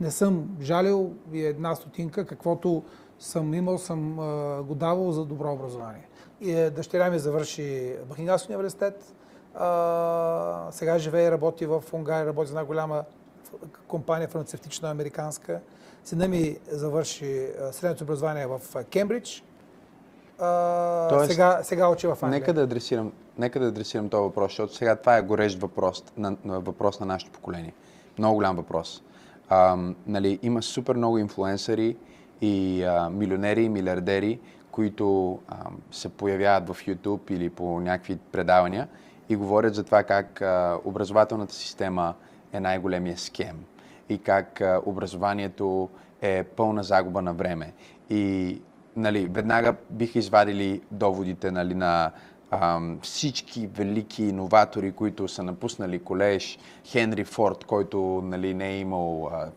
[0.01, 2.83] Не съм жалил и една стотинка, каквото
[3.19, 6.09] съм имал, съм а, го давал за добро образование.
[6.41, 9.15] И, е, дъщеря ми завърши Бахингарски университет,
[9.55, 13.05] а, сега живее и работи в Унгария, работи за една голяма
[13.89, 15.61] компания фармацевтична американска.
[16.05, 18.61] Сина ми завърши средното образование в
[18.93, 19.45] Кембридж.
[20.39, 22.41] А, Тоест, сега, сега учи в Англия.
[22.41, 26.37] Нека да адресирам, нека да адресирам този въпрос, защото сега това е горещ въпрос на,
[26.45, 27.75] на въпрос на нашето поколение.
[28.19, 29.03] Много голям въпрос.
[29.49, 31.97] Ам, нали, има супер много инфлуенсъри
[32.41, 38.89] и а, милионери и милиардери, които ам, се появяват в YouTube или по някакви предавания
[39.29, 42.15] и говорят за това как а, образователната система
[42.53, 43.57] е най-големия скем
[44.09, 45.89] и как а, образованието
[46.23, 47.73] е пълна загуба на време.
[48.11, 48.61] И
[48.97, 52.11] нали, веднага биха извадили доводите нали, на
[53.03, 59.51] всички велики иноватори, които са напуснали колеж, Хенри Форд, който нали, не е имал а,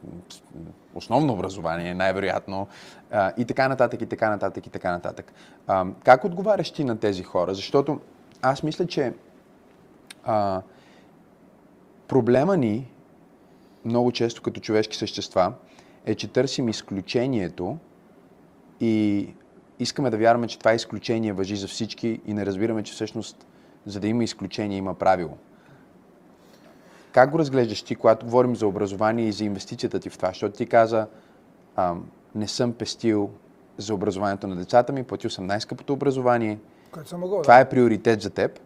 [0.96, 2.68] основно образование, най-вероятно,
[3.12, 5.34] а, и така нататък, и така нататък, и така нататък.
[5.68, 7.54] Ам, как отговаряш ти на тези хора?
[7.54, 8.00] Защото
[8.42, 9.14] аз мисля, че
[10.24, 10.62] а,
[12.08, 12.92] проблема ни
[13.86, 15.54] много често като човешки същества
[16.06, 17.78] е, че търсим изключението
[18.80, 19.28] и
[19.82, 23.46] искаме да вярваме, че това изключение въжи за всички и не разбираме, че всъщност
[23.86, 25.38] за да има изключение има правило.
[27.12, 30.30] Как го разглеждаш ти, когато говорим за образование и за инвестицията ти в това?
[30.30, 31.08] Защото ти каза,
[31.76, 33.30] ам, не съм пестил
[33.78, 36.60] за образованието на децата ми, платил съм най-скъпото образование.
[36.92, 37.42] Което съм могъл.
[37.42, 38.60] Това е приоритет за теб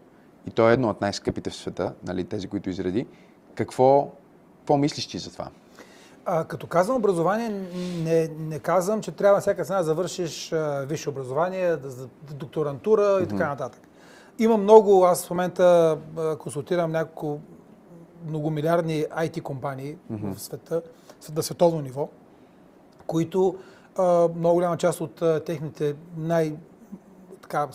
[0.48, 3.08] и то е едно от най-скъпите в света, нали, тези, които изреди.
[3.56, 4.12] Какво,
[4.58, 5.50] какво мислиш ти за това?
[6.26, 7.50] А, като казвам образование,
[8.04, 13.20] не, не казвам, че трябва всяка цена да завършиш а, висше образование, да, за докторантура
[13.24, 13.82] и така нататък.
[14.40, 17.40] Има много, аз в момента а, консултирам няколко
[18.28, 20.34] многомилиардни IT компании mm-hmm.
[20.34, 20.82] в света,
[21.36, 22.10] на световно ниво,
[23.08, 23.56] които
[23.98, 26.56] а, много голяма част от а, техните най-
[27.42, 27.68] така,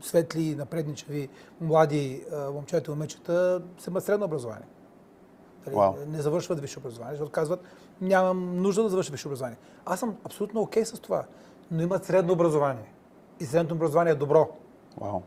[0.00, 1.28] светли, напредничави,
[1.60, 4.66] млади а, момчета и момичета са имат средно образование.
[5.68, 5.96] Wow.
[5.96, 7.60] Нали, не завършват висше образование, защото казват,
[8.00, 9.58] нямам нужда да завърша висше образование.
[9.86, 11.24] Аз съм абсолютно окей okay с това,
[11.70, 12.92] но имат средно образование.
[13.40, 14.48] И средното образование е добро.
[15.00, 15.22] Wow.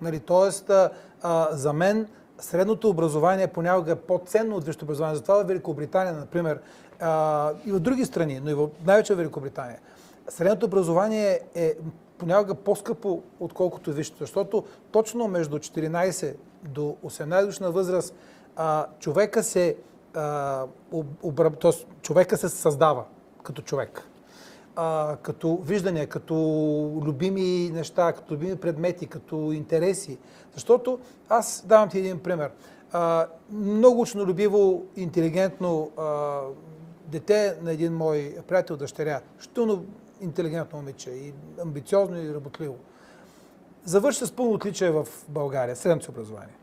[0.00, 0.90] Нали, тоест, а,
[1.22, 2.08] а, за мен
[2.38, 5.16] средното образование понякога е по-ценно от висшето образование.
[5.16, 6.60] Затова в Великобритания, например,
[7.00, 9.78] а, и в други страни, но и в, най-вече в Великобритания,
[10.28, 11.74] средното образование е
[12.18, 18.14] понякога по-скъпо, отколкото висшето, защото точно между 14 до 18 годишна възраст
[18.56, 19.76] а, човека се
[21.60, 21.72] т.е.
[22.02, 23.04] човека се създава
[23.42, 24.08] като човек.
[24.76, 26.34] А, като виждания, като
[27.04, 30.18] любими неща, като любими предмети, като интереси.
[30.54, 30.98] Защото
[31.28, 32.50] аз давам ти един пример.
[32.92, 36.40] А, много учнолюбиво, интелигентно а,
[37.06, 39.84] дете на един мой приятел, дъщеря, щуно
[40.20, 42.76] интелигентно момиче и амбициозно и работливо.
[43.84, 46.54] Завърши с пълно отличие в България, средното образование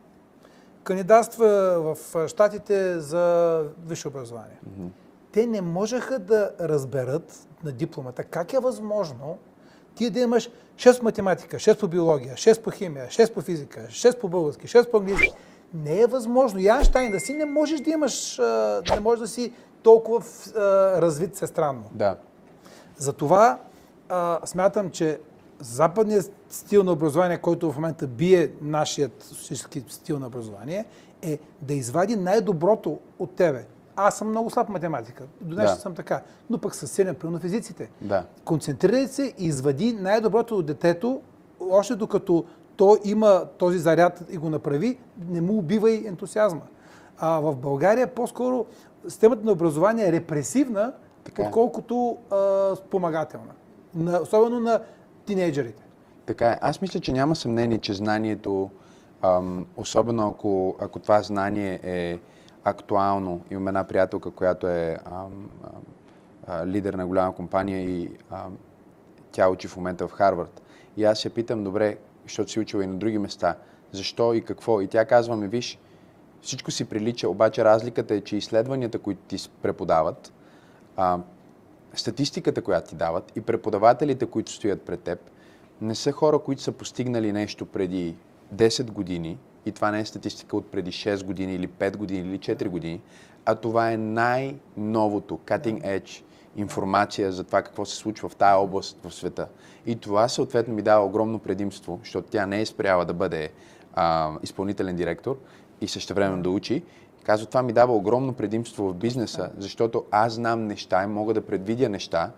[0.84, 1.48] кандидатства
[1.80, 4.60] в Штатите за висше образование.
[4.66, 4.90] Mm-hmm.
[5.32, 9.38] Те не можеха да разберат на дипломата как е възможно
[9.96, 13.80] ти да имаш 6 по математика, 6 по биология, 6 по химия, 6 по физика,
[13.90, 15.32] 6 по български, 6 по английски.
[15.74, 16.60] Не е възможно.
[16.60, 18.38] И Айнштайн да си не можеш да имаш,
[18.90, 20.24] не можеш да си толкова
[21.02, 21.84] развит странно.
[21.92, 22.16] Да.
[22.98, 23.60] Затова
[24.10, 25.20] а, смятам, че
[25.62, 30.86] западният стил на образование, който в момента бие нашият социалистически стил на образование,
[31.22, 33.66] е да извади най-доброто от тебе.
[33.96, 35.24] Аз съм много слаб математика.
[35.42, 35.76] До днес да.
[35.76, 36.22] съм така.
[36.50, 37.90] Но пък със силен на физиците.
[38.02, 38.26] Да.
[38.46, 41.22] Концентрирай се и извади най-доброто от детето,
[41.70, 42.46] още докато
[42.76, 46.62] то има този заряд и го направи, не му убивай ентусиазма.
[47.18, 48.66] А в България по-скоро
[49.08, 50.94] системата на образование е репресивна,
[51.24, 51.44] така.
[51.44, 51.46] Е.
[51.46, 53.54] отколкото а, спомагателна.
[53.96, 54.82] На, особено на
[55.26, 55.84] тинейджерите.
[56.26, 56.58] Така е.
[56.62, 58.70] Аз мисля, че няма съмнение, че знанието,
[59.22, 62.20] ам, особено ако, ако това знание е
[62.64, 63.42] актуално.
[63.52, 65.50] Имам една приятелка, която е ам,
[66.48, 68.58] ам, лидер на голяма компания и ам,
[69.32, 70.62] тя учи в момента в Харвард.
[70.98, 73.56] И аз се питам, добре, защото си учила и на други места,
[73.92, 74.82] защо и какво?
[74.82, 75.80] И тя казва ми, виж,
[76.42, 80.34] всичко си прилича, обаче разликата е, че изследванията, които ти преподават,
[80.98, 81.20] а,
[81.94, 85.20] статистиката, която ти дават и преподавателите, които стоят пред теб,
[85.82, 88.16] не са хора, които са постигнали нещо преди
[88.56, 92.40] 10 години и това не е статистика от преди 6 години или 5 години или
[92.40, 93.02] 4 години,
[93.46, 96.24] а това е най-новото, cutting edge
[96.56, 99.48] информация за това какво се случва в тая област в света.
[99.86, 103.50] И това съответно ми дава огромно предимство, защото тя не е спряла да бъде
[103.94, 105.38] а, изпълнителен директор
[105.82, 106.84] и също време да учи.
[107.24, 111.46] Казва, това ми дава огромно предимство в бизнеса, защото аз знам неща и мога да
[111.46, 112.32] предвидя неща,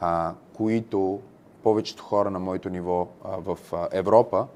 [0.00, 1.20] а, които
[1.62, 4.46] повечето хора на моето ниво а, в а, Европа,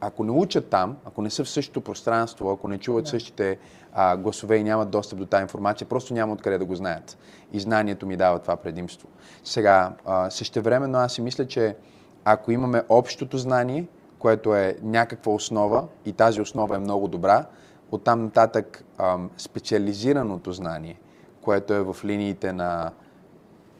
[0.00, 3.10] ако не учат там, ако не са в същото пространство, ако не чуват да.
[3.10, 3.58] същите
[3.92, 7.18] а, гласове и нямат достъп до тази информация, просто няма откъде да го знаят.
[7.52, 9.08] И знанието ми дава това предимство.
[9.44, 11.76] Сега, а, същевременно аз си мисля, че
[12.24, 17.44] ако имаме общото знание, което е някаква основа и тази основа е много добра,
[17.92, 21.00] Оттам нататък ам, специализираното знание,
[21.42, 22.90] което е в линиите на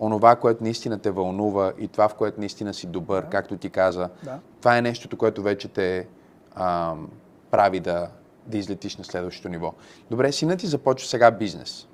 [0.00, 3.28] онова, което наистина те вълнува и това, в което наистина си добър, да.
[3.28, 4.38] както ти каза, да.
[4.58, 6.06] това е нещото, което вече те
[6.54, 7.08] ам,
[7.50, 8.08] прави да,
[8.46, 9.74] да излетиш на следващото ниво.
[10.10, 11.86] Добре, синът ти започва сега бизнес.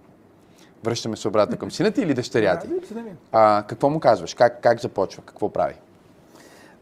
[0.85, 2.69] Връщаме се обратно към сина ти или дъщеря ти?
[3.33, 4.35] А, какво му казваш?
[4.35, 5.23] Как, как започва?
[5.23, 5.75] Какво прави?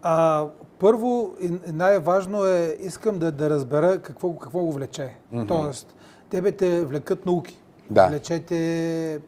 [0.03, 0.47] А,
[0.85, 1.35] първо,
[1.73, 5.17] най-важно е, искам да, да разбера какво, какво го влече.
[5.33, 5.49] Mm-hmm.
[5.49, 5.95] Тоест,
[6.31, 7.63] тебе те влекат науки.
[7.91, 8.09] Да.
[8.09, 9.21] Влечете,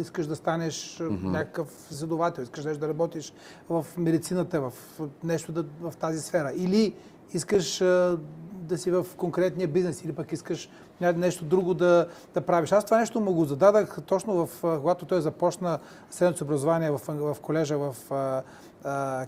[0.00, 1.24] искаш да станеш mm-hmm.
[1.24, 3.32] някакъв задовател, искаш да работиш
[3.68, 4.72] в медицината, в
[5.24, 6.52] нещо да, в тази сфера.
[6.56, 6.94] Или
[7.32, 7.78] искаш
[8.52, 10.70] да си в конкретния бизнес, или пък искаш
[11.00, 12.72] нещо друго да, да правиш.
[12.72, 15.78] Аз това нещо му го зададах точно в, когато той започна
[16.10, 17.96] средното образование в, в колежа в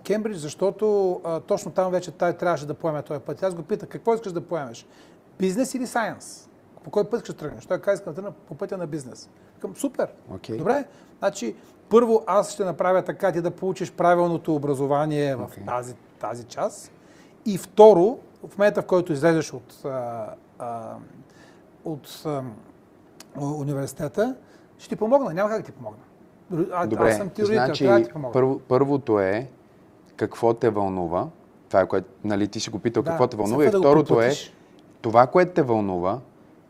[0.04, 3.42] Кембридж, защото а, точно там вече той трябваше да поеме този път.
[3.42, 4.86] Аз го питах, какво искаш да поемеш?
[5.38, 6.48] Бизнес или сайенс?
[6.84, 7.66] По кой път ще тръгнеш?
[7.66, 9.30] Той каза, искам да тръгна по пътя на бизнес.
[9.60, 10.08] Към супер.
[10.32, 10.56] Okay.
[10.56, 10.84] Добре.
[11.18, 11.56] Значи,
[11.88, 15.66] първо аз ще направя така ти да получиш правилното образование в okay.
[15.66, 16.92] тази, тази част.
[17.46, 20.26] И второ, в момента в който излезеш от, а,
[20.58, 20.94] а,
[21.84, 22.42] от а,
[23.40, 24.36] университета,
[24.78, 25.34] ще ти помогна.
[25.34, 26.02] Няма как да ти помогна.
[26.72, 29.48] А, Добре, аз съм ти значи, да ти първо, първото е
[30.16, 31.26] какво те вълнува.
[31.68, 33.64] Това е което, нали, ти си го питал да, какво те вълнува.
[33.64, 34.32] И второто да е
[35.00, 36.18] това, което те вълнува,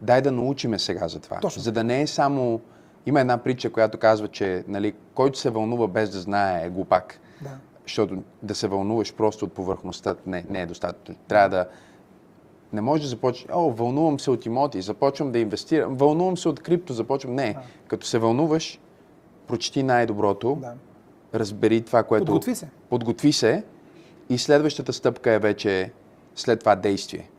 [0.00, 1.40] дай да научиме сега за това.
[1.40, 1.62] Точно.
[1.62, 2.60] За да не е само...
[3.06, 7.20] Има една притча, която казва, че нали, който се вълнува без да знае е глупак.
[7.42, 7.50] Да.
[7.86, 11.14] Защото да се вълнуваш просто от повърхността не, не е достатъчно.
[11.28, 11.66] Трябва да...
[12.72, 16.60] Не може да започнеш, о, вълнувам се от имоти, започвам да инвестирам, вълнувам се от
[16.60, 17.34] крипто, започвам...
[17.34, 17.56] Не,
[17.86, 18.80] като се вълнуваш,
[19.50, 20.72] прочети най-доброто, Да.
[21.34, 22.24] разбери това, което...
[22.24, 22.68] Подготви се.
[22.88, 23.64] Подготви се
[24.28, 25.92] и следващата стъпка е вече
[26.34, 27.30] след това действие.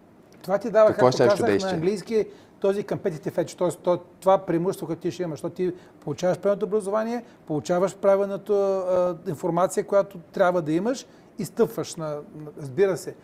[0.41, 1.72] Това ти дава, Какво е както казах действие?
[1.72, 2.26] на английски,
[2.59, 3.97] този competitive edge, т.е.
[4.20, 10.18] това преимущество, което ти ще имаш, защото ти получаваш правилното образование, получаваш правилната информация, която
[10.18, 11.05] трябва да имаш
[11.39, 12.18] и стъпваш на
[12.62, 13.16] разбира се.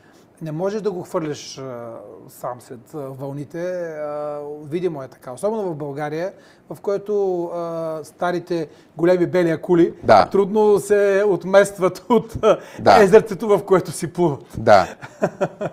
[0.42, 1.62] Не можеш да го хвърляш
[2.30, 3.94] сам след вълните.
[4.64, 5.32] Видимо е така.
[5.32, 6.34] Особено в България,
[6.70, 8.68] в което а, старите
[8.98, 10.26] големи бели акули Да.
[10.30, 12.38] трудно се отместват от
[12.82, 13.04] Да.
[13.04, 14.46] езерцето, в което си плуват.
[14.58, 14.96] Да,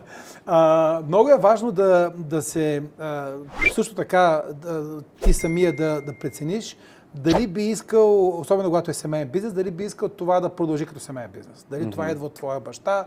[0.46, 3.32] А, много е важно да, да се, а,
[3.74, 6.76] също така, да, ти самия да, да прецениш
[7.14, 11.00] дали би искал, особено когато е семейен бизнес, дали би искал това да продължи като
[11.00, 11.66] семейен бизнес.
[11.70, 13.04] Дали това идва от твоя баща,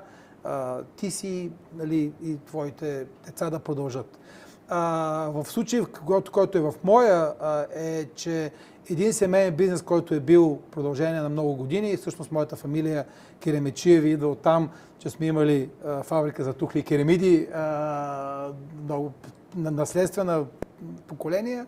[0.96, 4.20] ти си нали, и твоите деца да продължат.
[4.70, 4.80] А,
[5.34, 8.52] в случай, който, който е в моя, а, е, че
[8.90, 13.06] един семейен бизнес, който е бил продължение на много години, всъщност моята фамилия
[13.40, 14.70] Керемечиеви идва от там,
[15.00, 17.48] че сме имали а, фабрика за тухли и керамиди,
[18.84, 19.12] много
[19.56, 20.46] на- наследствена
[21.08, 21.66] поколения,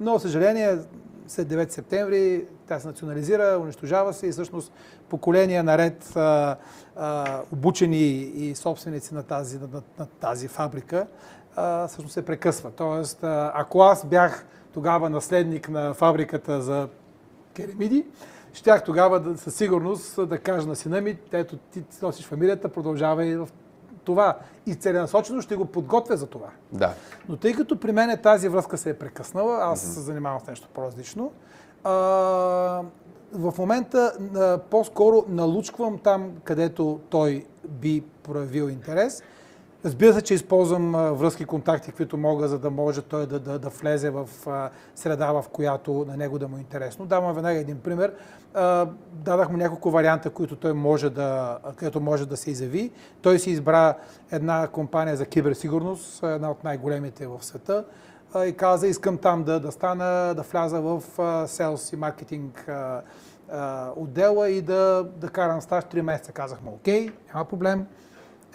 [0.00, 0.78] но, съжаление,
[1.26, 4.72] след 9 септември тя се национализира, унищожава се и всъщност
[5.08, 6.56] поколения наред а,
[6.96, 11.06] а, обучени и собственици на тази, на, на, на тази фабрика
[11.56, 12.70] а, всъщност се прекъсва.
[12.70, 16.88] Тоест, ако аз бях тогава наследник на фабриката за
[17.54, 18.06] керамиди,
[18.52, 23.26] щях тогава да, със сигурност да кажа на сина ми, ето ти носиш фамилията, продължава
[23.26, 23.48] и в
[24.04, 24.38] това.
[24.66, 26.48] И целенасочено ще го подготвя за това.
[26.72, 26.94] да.
[27.28, 30.68] Но тъй като при мен тази връзка се е прекъснала, аз се занимавам с нещо
[30.74, 31.32] по-различно,
[31.84, 34.12] в момента
[34.70, 39.22] по-скоро налучквам там, където той би проявил интерес.
[39.84, 43.68] Разбира се, че използвам връзки, контакти, които мога, за да може той да, да, да
[43.68, 44.28] влезе в
[44.94, 47.06] среда, в която на него да му е интересно.
[47.06, 48.14] Давам веднага един пример.
[48.54, 52.90] А, дадах му няколко варианта, които той може да, където може да се изяви.
[53.22, 53.94] Той си избра
[54.30, 57.84] една компания за киберсигурност, една от най-големите в света
[58.36, 61.02] и каза, искам там да, да стана, да вляза в
[61.48, 62.70] sales и маркетинг
[63.96, 66.32] отдела и да, да карам стаж 3 месеца.
[66.32, 67.86] Казах му, окей, няма проблем.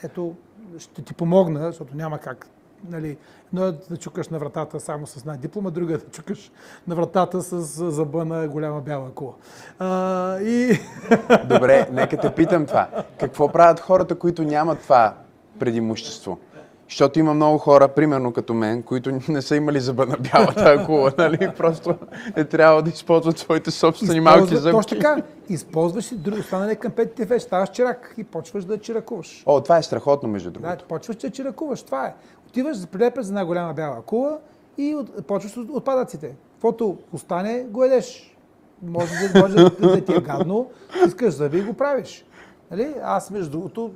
[0.04, 0.36] Ето,
[0.78, 2.48] ще ти помогна, защото няма как.
[2.90, 3.18] Нали,
[3.48, 6.52] едно е да чукаш на вратата само с една диплома, друга е да чукаш
[6.88, 7.62] на вратата с
[7.92, 9.34] зъба на голяма бяла кула.
[9.80, 10.80] А, и
[11.46, 12.90] Добре, нека те питам това.
[13.20, 15.16] Какво правят хората, които нямат това
[15.60, 16.38] предимущество?
[16.90, 21.12] Защото има много хора, примерно като мен, които не са имали зъба на бялата акула,
[21.18, 21.52] нали?
[21.58, 21.96] Просто
[22.36, 24.78] е трябва да използват своите собствени малки използва- зъбки.
[24.78, 25.22] Точно така.
[25.50, 29.44] Използваш и друг, останали компетитив вече, ставаш чирак и почваш да чиракуваш.
[29.46, 30.86] О, това е страхотно, между Да, другото.
[30.86, 32.14] почваш да чиракуваш, това е.
[32.48, 34.38] Отиваш, прилепяш за една голяма бяла кула
[34.78, 36.32] и от, почваш от отпадъците.
[36.54, 38.36] Каквото остане, го едеш.
[38.84, 40.70] Може да, може да, да ти е гадно,
[41.08, 42.26] искаш зъби и го правиш.
[42.72, 42.96] Нали?
[43.04, 43.92] Аз, между другото,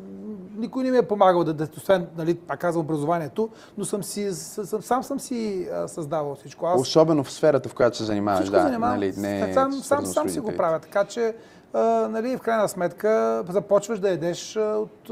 [0.57, 4.33] никой не ми е помагал да, да освен, нали, пак казвам, образованието, но съм си,
[4.33, 6.65] съм, сам съм си а, създавал всичко.
[6.65, 8.61] Аз Особено в сферата, в която се занимаваш, да.
[8.61, 8.99] занимавам.
[8.99, 10.79] Нали, не сам, сам, сам си го правя.
[10.79, 11.35] Така че,
[11.73, 15.09] а, нали, в крайна сметка, започваш да едеш от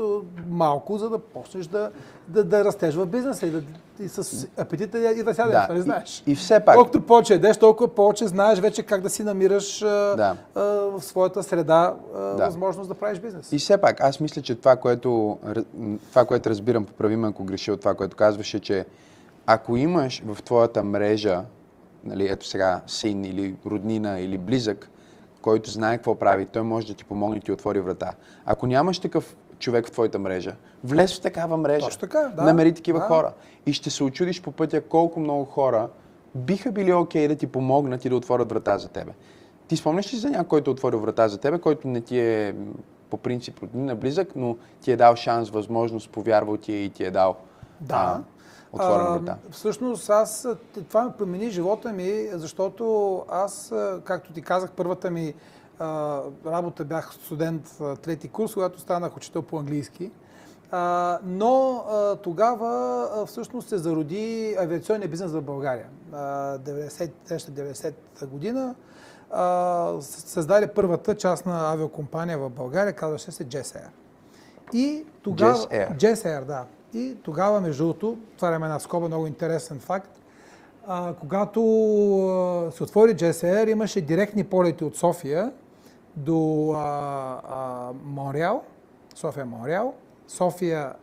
[0.49, 1.91] малко, за да почнеш да,
[2.27, 3.61] да, да растеш в бизнеса и, да,
[3.99, 6.23] и с апетита и да сядеш, Да, нали и- знаеш.
[6.27, 10.35] и все пак- Колкото повече едеш, толкова повече знаеш вече как да си намираш Да.
[10.55, 12.45] а, в своята среда а, Да.
[12.45, 13.51] възможност да правиш бизнес.
[13.51, 15.37] И все пак, аз мисля, че това, което,
[16.09, 18.85] това, което разбирам, поправи ме, ако греша от това, което казваше, че
[19.45, 21.41] ако имаш в твоята мрежа,
[22.03, 24.89] нали, ето сега, син или роднина или близък,
[25.41, 28.13] който знае какво прави, той може да ти помогне и ти отвори врата.
[28.45, 31.85] Ако нямаш такъв човек в твоята мрежа, влез в такава мрежа.
[31.85, 32.43] Точно така, да.
[32.43, 33.05] Намери такива Да.
[33.05, 33.33] хора.
[33.65, 35.89] И ще се очудиш по пътя колко много хора
[36.35, 39.11] биха били окей да ти помогнат и да отворят врата за тебе.
[39.67, 42.55] Ти спомняш ли за някой, който е отворил врата за тебе, който не ти е
[43.09, 47.03] по принцип роднина близък, но ти е дал шанс, възможност, повярвал ти е и ти
[47.03, 47.35] е дал
[47.81, 48.21] Да.
[48.71, 49.37] Отворена врата?
[49.51, 50.47] Всъщност аз,
[50.89, 55.33] това ми промени живота ми, защото аз, както ти казах, първата ми
[55.79, 60.11] а, работа бях студент трети курс, когато станах учител по английски.
[60.71, 65.85] А, но а, тогава а, всъщност се зароди авиационния бизнес в България.
[66.13, 66.17] А,
[66.57, 67.93] 90, 90
[68.27, 68.75] година
[70.01, 73.87] създаде първата частна авиокомпания в България, казваше се JSR.
[74.73, 75.53] И тогава...
[75.53, 75.97] Jazz Air.
[75.97, 76.65] Jazz Air, да.
[76.93, 80.09] И тогава, между другото, отваряме една скоба, много интересен факт.
[80.87, 81.61] А, когато
[82.75, 85.51] се отвори GSR, имаше директни полети от София
[86.15, 86.79] до а,
[87.49, 88.63] а, Монреал,
[89.15, 89.93] София Монреал,
[90.27, 90.93] София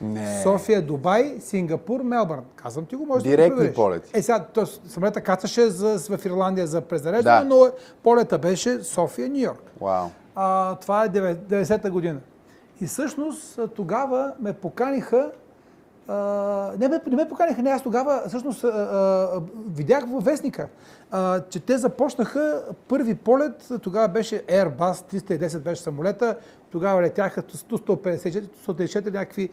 [0.00, 0.42] Не.
[0.82, 2.44] Дубай, Сингапур, Мелбърн.
[2.56, 3.74] Казвам ти го, може Директни да провериш.
[3.74, 4.10] полети.
[4.14, 7.44] Е, сега, то, самолета кацаше за, в Ирландия за презареждане, Да.
[7.44, 7.70] но
[8.02, 9.62] полета беше София, Нью Йорк.
[9.80, 10.06] Вау.
[10.34, 12.20] А, това е 90-та година.
[12.82, 15.30] И всъщност тогава ме поканиха,
[16.08, 16.14] а,
[16.78, 20.68] не, ме, не ме поканиха, не, аз тогава всъщност а, а, видях във вестника,
[21.10, 26.36] а, че те започнаха първи полет, тогава беше Airbus 310 беше самолета,
[26.70, 29.50] тогава летяха Ту-154, Ту-154 някакви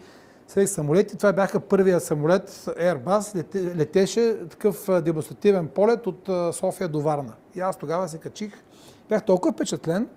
[0.47, 1.17] свех самолети.
[1.17, 7.33] Това бяха първия самолет Airbus, лете, летеше такъв демонстративен полет от София до Варна.
[7.55, 8.53] И аз тогава се качих,
[9.09, 10.07] бях толкова впечатлен,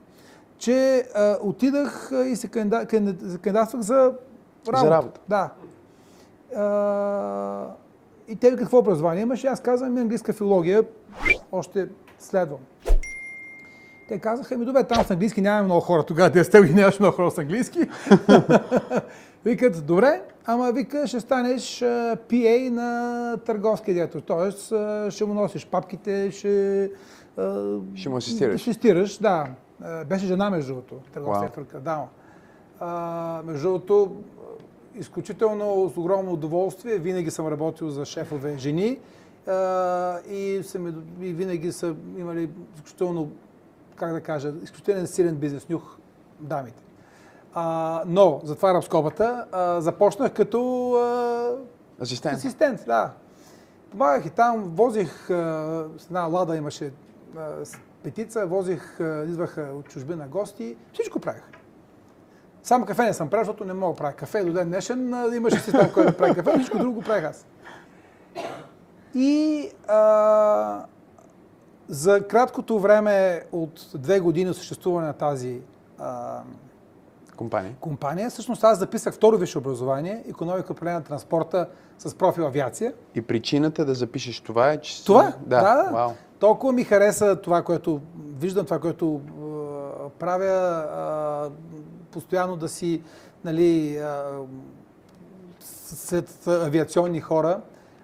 [0.63, 2.89] че а, отидах и се кандидат,
[3.43, 4.13] кандидатствах за
[4.73, 4.91] работа.
[4.91, 5.21] работа.
[5.29, 5.51] Да.
[6.57, 7.67] А,
[8.29, 9.45] и те какво образование имаш?
[9.45, 10.85] И аз казвам, английска филология,
[11.53, 11.89] още
[12.19, 12.59] следвам.
[14.09, 16.03] Те казаха, ми добре, там с английски нямаме много хора.
[16.03, 17.81] Тогава 10 години нямаше много хора с английски.
[19.45, 21.81] Викат, добре, ама вика, ще станеш
[22.29, 24.21] PA на търговския директор.
[24.21, 26.91] Тоест, а, ще му носиш папките, ще...
[27.95, 28.61] Ще му асистираш.
[28.61, 29.47] Ще асистираш, да.
[29.85, 31.01] А, Беше жена, между другото,
[31.39, 32.09] директорка, дама.
[32.81, 34.17] А, между другото,
[34.95, 36.99] изключително с огромно удоволствие.
[36.99, 38.99] Винаги съм работил за шефове жени
[39.47, 43.31] а, и, са ми, и винаги са имали изключително,
[43.97, 45.97] как да кажа, изключително силен бизнес нюх
[46.41, 46.83] дамите.
[47.55, 52.37] А, но, затварям скобата, а, започнах като а, Асистент.
[52.37, 53.13] асистент, да.
[53.91, 55.35] Помагах и там, возих а,
[55.99, 56.93] с една лада, имаше
[57.37, 57.65] а,
[58.03, 61.43] петица, возих, а, идваха от чужбина гости, всичко правих.
[62.63, 64.45] Само кафе не съм правил, защото не мога да правя кафе.
[64.45, 67.47] До ден днешен а, имаше систем, който да прави кафе, всичко друго го правих аз.
[69.15, 70.85] И а,
[71.89, 75.61] за краткото време от две години съществуване на тази
[75.99, 76.41] а,
[77.37, 77.75] Компания.
[77.81, 82.93] компания, всъщност аз записах второ висше образование, економика, управление на транспорта с профил авиация.
[83.15, 84.97] И причината да запишеш това е, че...
[84.97, 85.33] си- Това?
[85.41, 85.61] Да.
[85.61, 85.91] да.
[85.93, 86.11] Вау.
[86.43, 88.01] Толкова ми хареса това, което
[88.39, 91.51] виждам, това, което а, правя, а,
[92.11, 93.03] постоянно да си,
[93.45, 94.41] нали, а,
[95.61, 97.61] сред авиационни хора,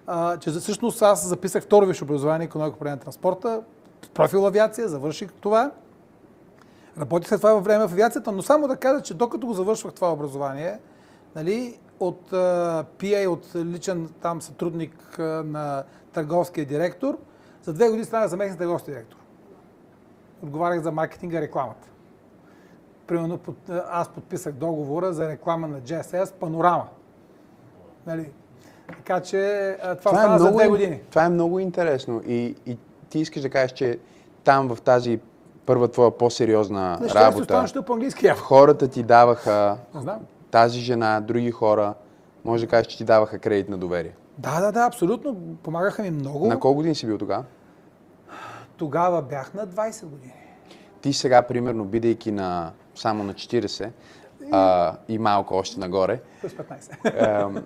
[0.07, 3.61] а, че всъщност аз записах второ висше образование, економика, управление на транспорта,
[4.13, 5.71] профил авиация, завърших това.
[6.99, 9.93] Работих след това във време в авиацията, но само да кажа, че докато го завършвах
[9.93, 10.79] това образование,
[11.35, 12.31] нали, от
[12.99, 15.83] PA, от личен там сътрудник на
[16.13, 17.17] търговския директор,
[17.69, 19.17] за две години станах заместник търговски директор.
[20.43, 21.87] Отговарях за маркетинга и рекламата.
[23.07, 23.55] Примерно под,
[23.89, 26.87] аз подписах договора за реклама на GSS Панорама.
[28.07, 28.31] Нали?
[28.87, 31.01] Така че това, това стана за две ин- години.
[31.09, 32.21] Това е много интересно.
[32.27, 32.77] И, и
[33.09, 33.99] ти искаш да кажеш, че
[34.43, 35.19] там в тази
[35.65, 40.19] първа твоя по-сериозна На щастие работа, ще по-английски хората ти даваха, Не знам.
[40.51, 41.93] тази жена, други хора,
[42.45, 44.13] може да кажеш, че ти даваха кредит на доверие.
[44.37, 45.35] Да, да, да, абсолютно.
[45.63, 46.47] Помагаха ми много.
[46.47, 47.43] На колко години си бил тогава?
[48.79, 50.33] Тогава бях на 20 години.
[51.01, 53.89] Ти сега, примерно, бидейки на само на 40
[54.51, 57.43] а, и малко още нагоре, Плюс 15.
[57.43, 57.63] ам,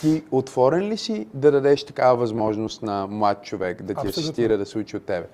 [0.00, 4.66] ти отворен ли си да дадеш такава възможност на млад човек да ти асистира, да
[4.66, 5.26] се учи от тебе?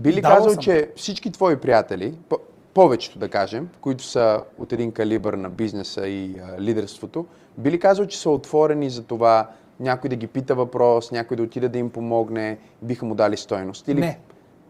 [0.00, 0.62] Би ли казал, съм.
[0.62, 2.38] че всички твои приятели, по-
[2.74, 7.26] повечето да кажем, които са от един калибър на бизнеса и а, лидерството,
[7.58, 9.50] би ли казал, че са отворени за това
[9.80, 13.88] някой да ги пита въпрос, някой да отиде да им помогне, биха му дали стойност?
[13.88, 14.20] Или Не.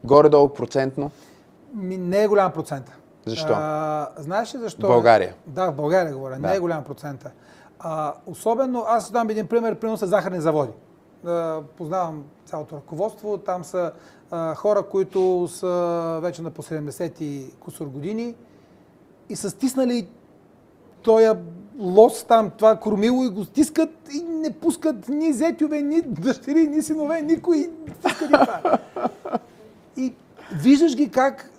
[0.05, 1.11] горе-долу процентно?
[1.75, 2.93] Ми, не е голям процент.
[3.27, 3.53] Защо?
[3.57, 4.87] А, знаеш ли защо?
[4.87, 5.35] В България?
[5.47, 6.39] Да, в България говоря.
[6.39, 6.49] Да.
[6.49, 7.27] Не е голям процент.
[7.79, 10.73] А, особено, аз дам един пример, примерно с захарни заводи.
[11.27, 13.39] А, познавам цялото ръководство.
[13.39, 13.93] Там са
[14.31, 18.35] а, хора, които са вече на по 70 и кусор години
[19.29, 20.09] и са стиснали
[21.03, 21.39] тоя
[21.81, 26.83] лос там, това кормило и го стискат и не пускат ни зетюве, ни дъщери, ни
[26.83, 27.71] синове, никой.
[27.99, 28.79] Стискат и това.
[29.97, 30.13] И
[30.53, 31.51] виждаш ги как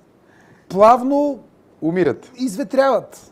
[0.70, 1.40] плавно
[1.82, 2.32] Умират.
[2.38, 3.32] изветряват.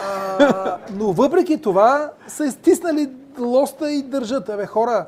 [0.00, 4.48] А, но въпреки това са изтиснали лоста и държат.
[4.48, 5.06] Абе, хора,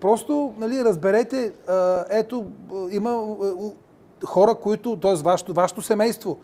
[0.00, 2.46] просто нали, разберете, а, ето,
[2.90, 5.14] има а, хора, които, т.е.
[5.14, 6.38] Вашето, вашето семейство,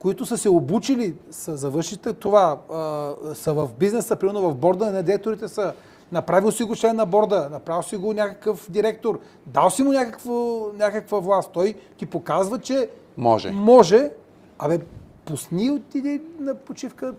[0.00, 5.02] които са се обучили, са завършите това, а, са в бизнеса, примерно в борда на
[5.02, 5.72] директорите са,
[6.12, 10.66] направил си го член на борда, направил си го някакъв директор, дал си му някакво,
[10.78, 11.50] някаква власт.
[11.52, 13.50] Той ти показва, че Може.
[13.50, 14.10] може.
[14.58, 14.78] Абе,
[15.24, 17.14] пусни отиди на почивка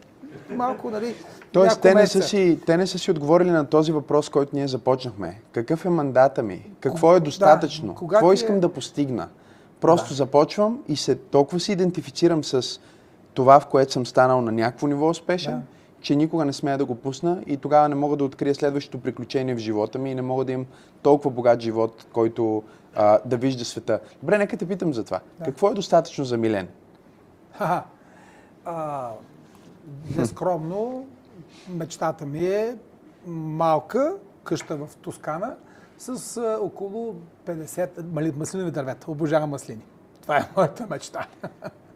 [0.50, 1.16] малко, нали,
[1.52, 4.68] Тоест, те не, са си, те не са си отговорили на този въпрос, който ние
[4.68, 5.42] започнахме.
[5.52, 6.72] Какъв е мандата ми?
[6.80, 7.94] Какво е достатъчно?
[8.02, 9.28] Да, Какво е- искам да постигна?
[9.82, 10.16] Просто да.
[10.16, 12.80] започвам и се толкова се идентифицирам с
[13.34, 15.62] това, в което съм станал на някакво ниво успешен, Да.
[16.02, 19.56] че никога не смея да го пусна и тогава не мога да открия следващото приключение
[19.56, 20.66] в живота ми и не мога да имам
[21.02, 22.64] толкова богат живот, който
[22.96, 24.00] а, да вижда света.
[24.24, 25.20] Добре, нека те питам за това.
[25.46, 26.68] Какво е достатъчно за Милен?
[27.52, 27.84] Ха-ха.
[28.66, 29.10] А,
[30.18, 31.06] нескромно,
[31.70, 32.76] мечтата ми е
[33.28, 34.14] малка
[34.44, 35.56] къща в Тоскана
[36.02, 37.16] с а, около
[37.48, 39.12] 50 мали- маслинови дървета.
[39.12, 39.82] Обожавам маслини.
[40.22, 41.28] Това е моята мечта.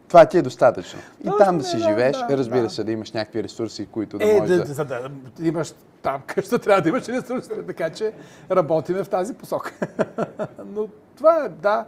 [0.08, 1.00] Това ти е достатъчно.
[1.20, 2.70] И Точно, там да си да, живееш, да, разбира да.
[2.70, 4.74] се, да имаш някакви ресурси, които да Е, можеш да, да...
[4.74, 8.12] за да имаш там къща, трябва да имаш ресурси, така че
[8.50, 9.72] работиме в тази посока.
[10.66, 11.84] Но това е, да.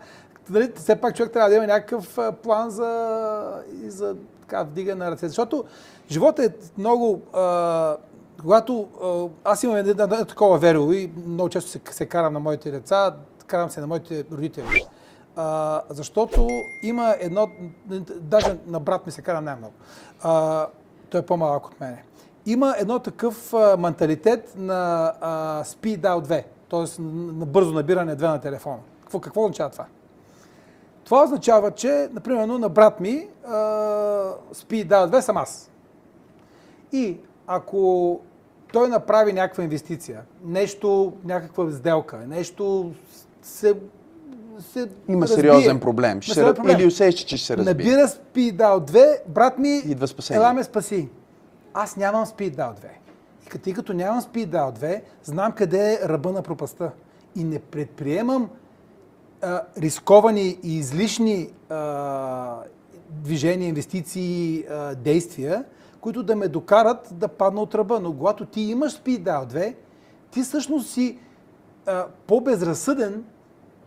[0.51, 5.11] Нали, все пак човек трябва да има някакъв план за, и за така, вдигане на
[5.11, 5.29] ръце.
[5.29, 5.64] Защото
[6.11, 7.23] животът е много...
[7.33, 7.97] А,
[8.41, 8.89] когато
[9.45, 13.16] аз имам едно такова веро и много често се, се карам на моите деца,
[13.47, 14.86] карам се на моите родители.
[15.36, 16.49] А, защото
[16.82, 17.49] има едно,
[18.20, 19.72] даже на брат ми се кара най-много.
[20.22, 20.66] А,
[21.11, 22.05] той е по-малък от мене.
[22.47, 27.03] Има едно такъв а, менталитет на а, speed out 2, т.е.
[27.03, 28.78] на бързо набиране 2 на телефона.
[29.01, 29.86] Какво, какво означава това?
[31.05, 33.53] Това означава, че, например, на брат ми а,
[34.55, 35.70] speed out 2 съм аз.
[36.93, 38.20] И ако
[38.73, 42.93] той направи някаква инвестиция, нещо, някаква сделка, нещо
[43.43, 43.75] се,
[44.59, 45.37] се Има разбие.
[45.37, 46.21] сериозен проблем.
[46.23, 46.77] Ще се, проблем.
[46.77, 47.75] Или усещаш, че ще се разбие.
[47.75, 50.43] Набира Speed Dial 2, брат ми, Идва спасение.
[50.43, 51.09] ела ме спаси.
[51.75, 52.85] Аз нямам Speed Dial 2.
[53.47, 56.91] И като, тъй като нямам Speed Dial 2, знам къде е ръба на пропаста.
[57.37, 58.51] И не предприемам
[59.43, 62.57] а, рисковани и излишни а,
[63.11, 65.64] движения, инвестиции, а, действия,
[66.01, 68.01] които да ме докарат да падна от ръба.
[68.01, 69.74] Но когато ти имаш Speed Dial 2,
[70.30, 71.18] ти всъщност си
[71.86, 73.24] а, по-безразсъден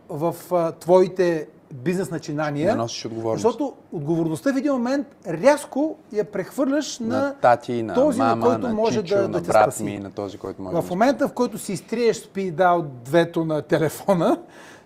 [0.08, 2.72] в а, твоите бизнес начинания.
[2.72, 3.42] Да носиш отговорност.
[3.42, 8.46] Защото отговорността в един момент рязко я прехвърляш на, на тати, на този, мама, на
[8.46, 9.84] който на може чичо, да, на да брат спаси.
[9.84, 13.62] ми, на този, който може В да момента, в който си изтриеш спидал двето на
[13.62, 14.38] телефона,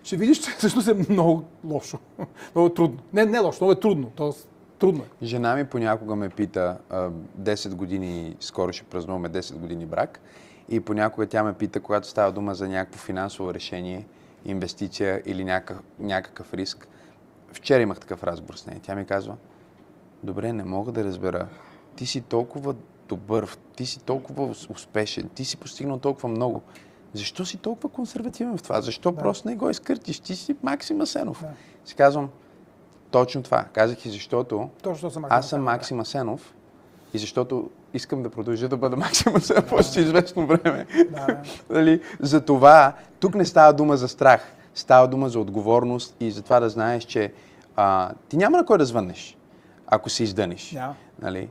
[0.03, 1.97] ще видиш, че всъщност е много лошо.
[2.55, 2.99] много трудно.
[3.13, 4.11] Не, не лошо, много е трудно.
[4.15, 4.49] Тоест,
[4.79, 5.25] трудно е.
[5.25, 10.19] Жена ми понякога ме пита, а, 10 години, скоро ще празнуваме 10 години брак,
[10.69, 14.07] и понякога тя ме пита, когато става дума за някакво финансово решение,
[14.45, 16.87] инвестиция или някакъв, някакъв риск.
[17.51, 18.79] Вчера имах такъв разговор с нея.
[18.83, 19.35] Тя ми казва,
[20.23, 21.47] добре, не мога да разбера.
[21.95, 22.75] Ти си толкова
[23.07, 26.61] добър, ти си толкова ус- успешен, ти си постигнал толкова много.
[27.13, 28.81] Защо си толкова консервативен в това?
[28.81, 30.19] Защо просто не го изкъртиш?
[30.19, 31.41] Ти си Максим Асенов.
[31.41, 31.49] Да.
[31.85, 32.29] Си казвам,
[33.11, 33.65] точно това.
[33.73, 36.53] Казах и защото Точно съм аз съм Максим Асенов
[37.13, 40.85] и защото искам да продължа да бъда Максим Асенов още известно време.
[41.09, 41.41] Да.
[41.69, 42.01] Нали?
[42.19, 46.59] За това, тук не става дума за страх, става дума за отговорност и за това
[46.59, 47.33] да знаеш, че
[47.75, 49.37] а, ти няма на кой да звъннеш,
[49.87, 50.71] ако се издъниш.
[50.71, 50.95] Няма.
[51.21, 51.49] Нали?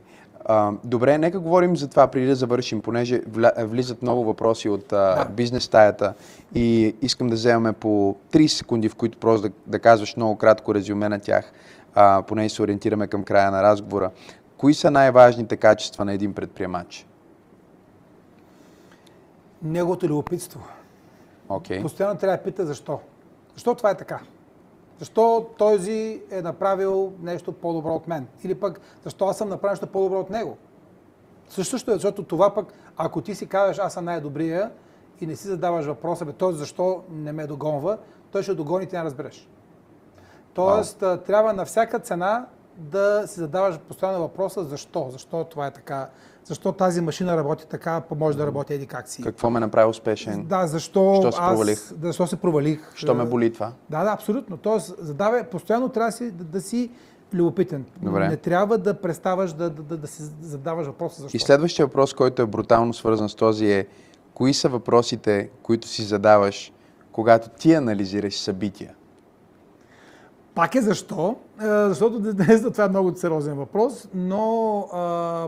[0.49, 3.21] А, добре, нека говорим за това преди да завършим, понеже
[3.57, 6.13] влизат много въпроси от а, бизнес стаята
[6.55, 10.75] и искам да вземем по 30 секунди, в които просто да, да казваш много кратко
[10.75, 11.51] резюме на тях,
[11.95, 14.11] а, понеже се ориентираме към края на разговора.
[14.57, 17.07] Кои са най-важните качества на един предприемач?
[19.63, 20.59] Неговото любопитство.
[21.49, 21.81] Окей.
[21.81, 22.99] Постоянно трябва да пита защо.
[23.53, 24.19] Защо това е така?
[24.99, 28.27] Защо този е направил нещо по-добро от мен?
[28.43, 30.57] Или пък защо аз съм направил нещо по-добро от него?
[31.49, 34.71] Същото е, защото това пък, ако ти си кажеш аз съм най-добрия
[35.21, 37.97] и не си задаваш въпроса, бе, той защо не ме догонва,
[38.31, 39.49] той ще догони и ти не разбереш.
[40.53, 42.45] Тоест, а, трябва на всяка цена
[42.77, 46.09] да си задаваш постоянно въпроса защо, защо това е така,
[46.45, 49.23] защо тази машина работи така, може да работи еди как си.
[49.23, 50.45] Какво ме направи успешен?
[50.45, 51.93] Да, защо, Що се аз, провалих?
[51.93, 52.91] Да, защо се провалих.
[52.95, 53.71] Що ме боли това?
[53.89, 54.57] Да, да, абсолютно.
[54.57, 56.91] Тоест, задавай, постоянно трябва да си, да, да си
[57.33, 57.85] любопитен.
[58.01, 58.27] Добре.
[58.27, 61.37] Не трябва да преставаш да, да, да, да си задаваш въпроса защо.
[61.37, 63.87] И следващия въпрос, който е брутално свързан с този е,
[64.33, 66.73] кои са въпросите, които си задаваш,
[67.11, 68.95] когато ти анализираш събития?
[70.55, 75.47] Пак е защо, защото днес това е много сериозен въпрос, но а,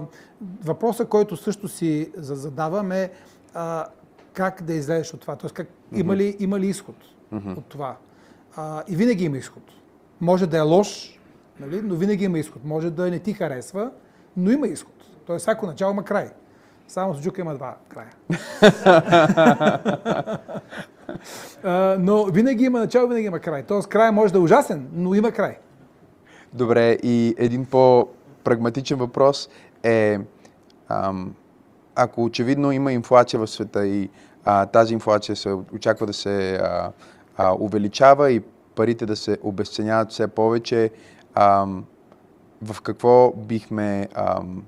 [0.63, 3.11] въпросът, който също си за- задавам е
[3.53, 3.85] а,
[4.33, 5.35] как да излезеш от това.
[5.35, 6.95] Тоест, как, има, ли, има ли изход
[7.57, 7.95] от това?
[8.55, 9.63] А, и винаги има изход.
[10.21, 11.19] Може да е лош,
[11.59, 12.65] нали, но винаги има изход.
[12.65, 13.91] Може да не ти харесва,
[14.37, 14.93] но има изход.
[15.25, 16.29] Тоест, всяко начало има край.
[16.87, 18.09] Само с джука има два края.
[21.99, 23.63] Но винаги има начало, винаги има край.
[23.63, 25.57] Тоест, край може да е ужасен, но има край.
[26.53, 29.49] Добре, и един по-прагматичен въпрос
[29.83, 30.19] е,
[30.87, 31.35] ам,
[31.95, 34.09] ако очевидно има инфлация в света и
[34.45, 36.91] а, тази инфлация се очаква да се а,
[37.37, 38.41] а, увеличава и
[38.75, 40.91] парите да се обесценяват все повече,
[41.35, 41.85] ам,
[42.61, 44.63] в какво бихме ам,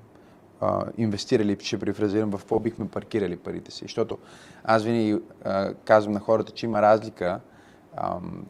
[0.60, 3.84] а, инвестирали, ще префразирам, в какво бихме паркирали парите си.
[3.84, 4.18] Защото
[4.64, 7.40] аз винаги а, казвам на хората, че има разлика
[7.96, 8.44] ам,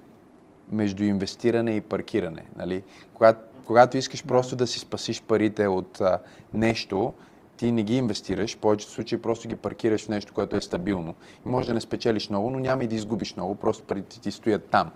[0.72, 2.44] между инвестиране и паркиране.
[2.56, 2.82] Нали?
[3.14, 6.18] Когато, когато искаш просто да си спасиш парите от а,
[6.54, 7.12] нещо,
[7.56, 11.14] ти не ги инвестираш, в повечето случаи просто ги паркираш в нещо, което е стабилно.
[11.46, 14.30] И може да не спечелиш много, но няма и да изгубиш много, просто парите ти
[14.30, 14.90] стоят там.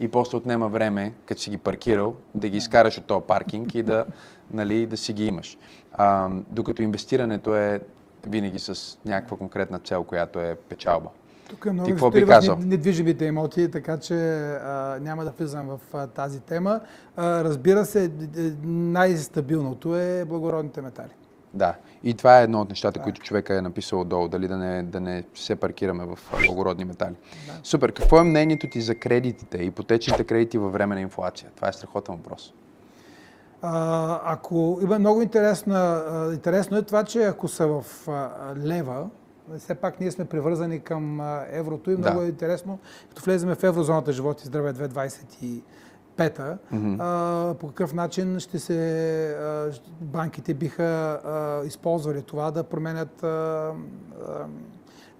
[0.00, 3.82] И после отнема време, като си ги паркирал, да ги изкараш от този паркинг и
[3.82, 4.04] да,
[4.50, 5.58] нали, да си ги имаш.
[5.92, 7.80] А, докато инвестирането е
[8.26, 11.08] винаги с някаква конкретна цел, която е печалба.
[11.50, 12.58] Тук е много какво би казал?
[12.60, 16.80] недвижимите имоти, така че а, няма да влизам в а, тази тема.
[17.16, 18.10] А, разбира се,
[18.64, 21.10] най-стабилното е благородните метали.
[21.54, 21.74] Да,
[22.04, 25.00] и това е едно от нещата, които човека е написал отдолу, дали да не, да
[25.00, 27.14] не се паркираме в благородни метали.
[27.62, 31.50] Супер, какво е мнението ти за кредитите, ипотечните кредити във време на инфлация?
[31.56, 32.54] Това е страхотен въпрос.
[33.62, 37.84] А, ако има много интересна, а, интересно е това, че ако са в
[38.56, 39.06] лева,
[39.58, 41.20] все пак ние сме привързани към
[41.50, 42.26] еврото и много Да.
[42.26, 42.78] е интересно,
[43.08, 45.62] като влеземе в еврозоната живот и здраве 2025
[47.00, 49.70] а, по какъв начин ще се а,
[50.00, 50.84] банките биха
[51.24, 53.72] а, използвали това да променят а, а,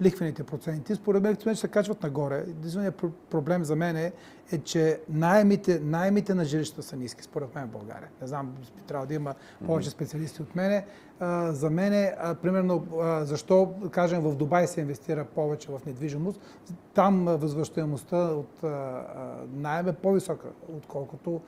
[0.03, 0.95] лихвените проценти.
[0.95, 2.37] Според мен, ще се качват нагоре.
[2.37, 4.13] Единственият пр- проблем за мен е,
[4.53, 8.09] е че найемите, найемите на жилища са ниски, според мен в България.
[8.21, 8.55] Не знам,
[8.87, 9.35] трябва да има
[9.67, 10.87] повече специалисти от мене.
[11.21, 16.41] А, за мен, е, примерно, а, защо, кажем, в Дубай се инвестира повече в недвижимост,
[16.95, 19.05] там възвръщаемостта от а,
[19.53, 21.41] найем е по-висока, отколкото,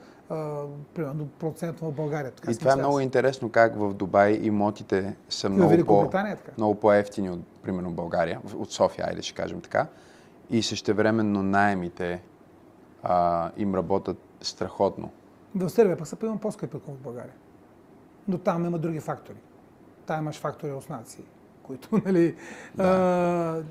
[0.93, 2.31] примерно, процентно в България.
[2.31, 6.09] Така И това е много интересно как в Дубай имотите са много, по,
[6.57, 9.87] много по-ефтини от, примерно, България, от София, айде ще кажем така.
[10.49, 12.21] И същевременно найемите
[13.03, 15.11] а, им работят страхотно.
[15.55, 17.33] В Сърбия пък са примерно по-скъпи, в България.
[18.27, 19.37] Но там има други фактори.
[20.05, 21.23] Там имаш фактори руснаци,
[21.63, 22.35] които, нали,
[22.77, 23.61] а,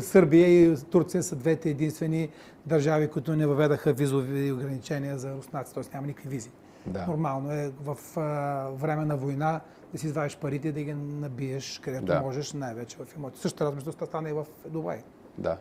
[0.00, 2.28] Сърбия и Турция са двете единствени
[2.66, 5.82] държави, които не въведаха визови ограничения за руснаци, т.е.
[5.94, 6.50] няма никакви визи.
[6.86, 7.06] Да.
[7.06, 9.60] Нормално е в а, време на война
[9.92, 12.20] да си извадиш парите и да ги набиеш където Да.
[12.20, 13.40] можеш, най-вече в имоти.
[13.40, 15.02] Също размежността стана и в Дубай.
[15.38, 15.56] Да.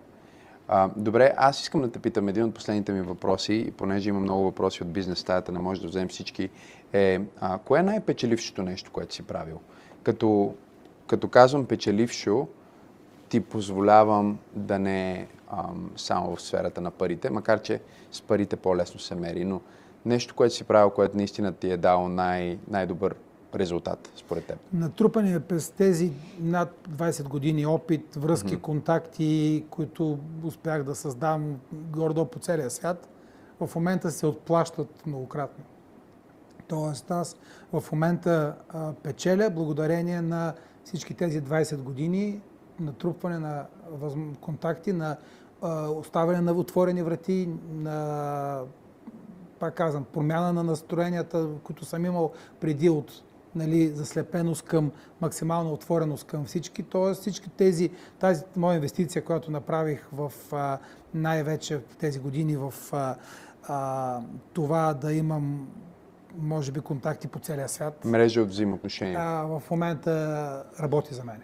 [0.67, 4.19] А, добре, аз искам да те питам един от последните ми въпроси, и понеже има
[4.19, 6.49] много въпроси от бизнес стаята, не може да вземем всички,
[6.93, 9.59] е а, кое е най-печелившото нещо, което си правил?
[10.03, 10.55] Като,
[11.09, 12.47] като казвам печелившо,
[13.29, 17.81] ти позволявам да не е ам, само в сферата на парите, макар че
[18.11, 19.61] с парите по-лесно се мери, но
[20.05, 23.15] нещо, което си правил, което наистина ти е дало най- най-добър
[23.55, 24.57] резултат, според теб.
[24.73, 32.25] Натрупани е през тези над 20 години опит, връзки, контакти, които успях да създам гордо
[32.25, 33.09] по целия свят,
[33.59, 35.63] в момента се отплащат многократно.
[36.67, 37.37] Тоест аз
[37.73, 40.53] в момента а, печеля благодарение на
[40.83, 42.41] всички тези 20 години
[42.79, 43.65] натрупване на
[44.41, 45.17] контакти, на
[45.95, 48.61] оставяне на отворени врати, на
[49.59, 53.11] пак казвам, промяна на настроенията, които съм имал преди от
[53.55, 56.83] нали, заслепеност към максимална отвореност към всички.
[56.83, 60.31] Тоест всички тези, тази моя инвестиция, която направих в
[61.13, 62.73] най-вече в тези години в
[63.67, 64.21] а,
[64.53, 65.67] това да имам
[66.37, 69.19] може би контакти по целия свят, Мрежа от взаимоотношения.
[69.21, 71.41] а, в момента работи за мен.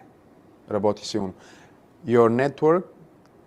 [0.70, 1.34] Работи силно.
[2.06, 2.82] Your network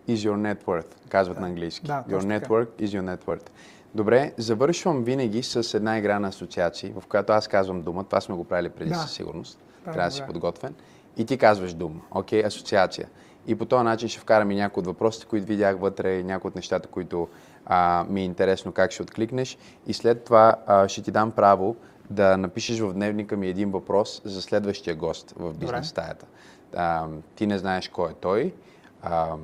[0.10, 1.88] is your net worth, казват на английски.
[1.88, 2.46] Да, your точно така.
[2.46, 3.50] network is your net worth.
[3.96, 8.04] Добре, завършвам винаги с една игра на асоциации, в която аз казвам дума.
[8.04, 8.96] Това сме го правили преди Да.
[8.96, 9.60] със сигурност.
[9.86, 10.76] Да, Трябва да си подготвен.
[11.18, 12.02] И ти казваш дума.
[12.12, 13.08] Окей, асоциация.
[13.48, 16.50] И по този начин ще вкарам и някои от въпросите, които видях вътре, и някои
[16.50, 17.28] от нещата, които
[17.70, 19.58] а, ми е интересно как ще откликнеш.
[19.88, 21.76] И след това а, ще ти дам право
[22.10, 26.26] да напишеш в дневника ми един въпрос за следващия гост в бизнес стаята.
[26.76, 28.54] А, ти не знаеш кой е той.
[29.02, 29.36] А,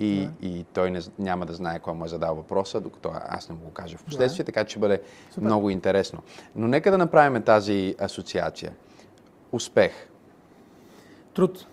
[0.00, 3.54] и, и той не, няма да знае кой му е задал въпроса, докато аз не
[3.54, 5.00] му го кажа в последствие, така че бъде
[5.40, 6.22] много интересно.
[6.54, 8.72] Но нека да направим тази асоциация.
[9.52, 9.92] Успех,
[11.34, 11.66] Труд,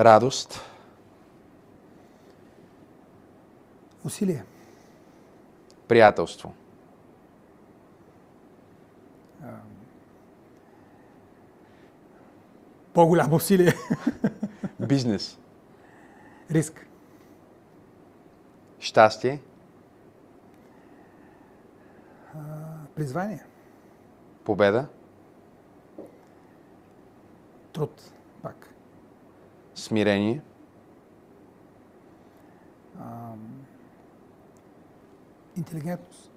[0.00, 0.60] радост,
[4.04, 4.44] усилие,
[5.88, 6.54] приятелство,
[12.92, 13.74] по-голямо усилие,
[14.78, 15.38] бизнес,
[16.48, 16.86] риск,
[18.80, 19.40] щастие,
[22.94, 23.44] призвание,
[24.44, 24.88] победа,
[27.72, 27.90] Труд,
[28.42, 28.68] пак.
[29.74, 30.42] Смирение.
[32.98, 33.61] Ам,
[35.56, 36.30] интелигентност.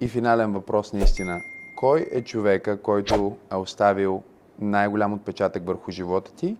[0.00, 1.40] И финален въпрос наистина.
[1.76, 4.22] Кой е човека, който е оставил
[4.58, 6.56] най-голям отпечатък върху живота ти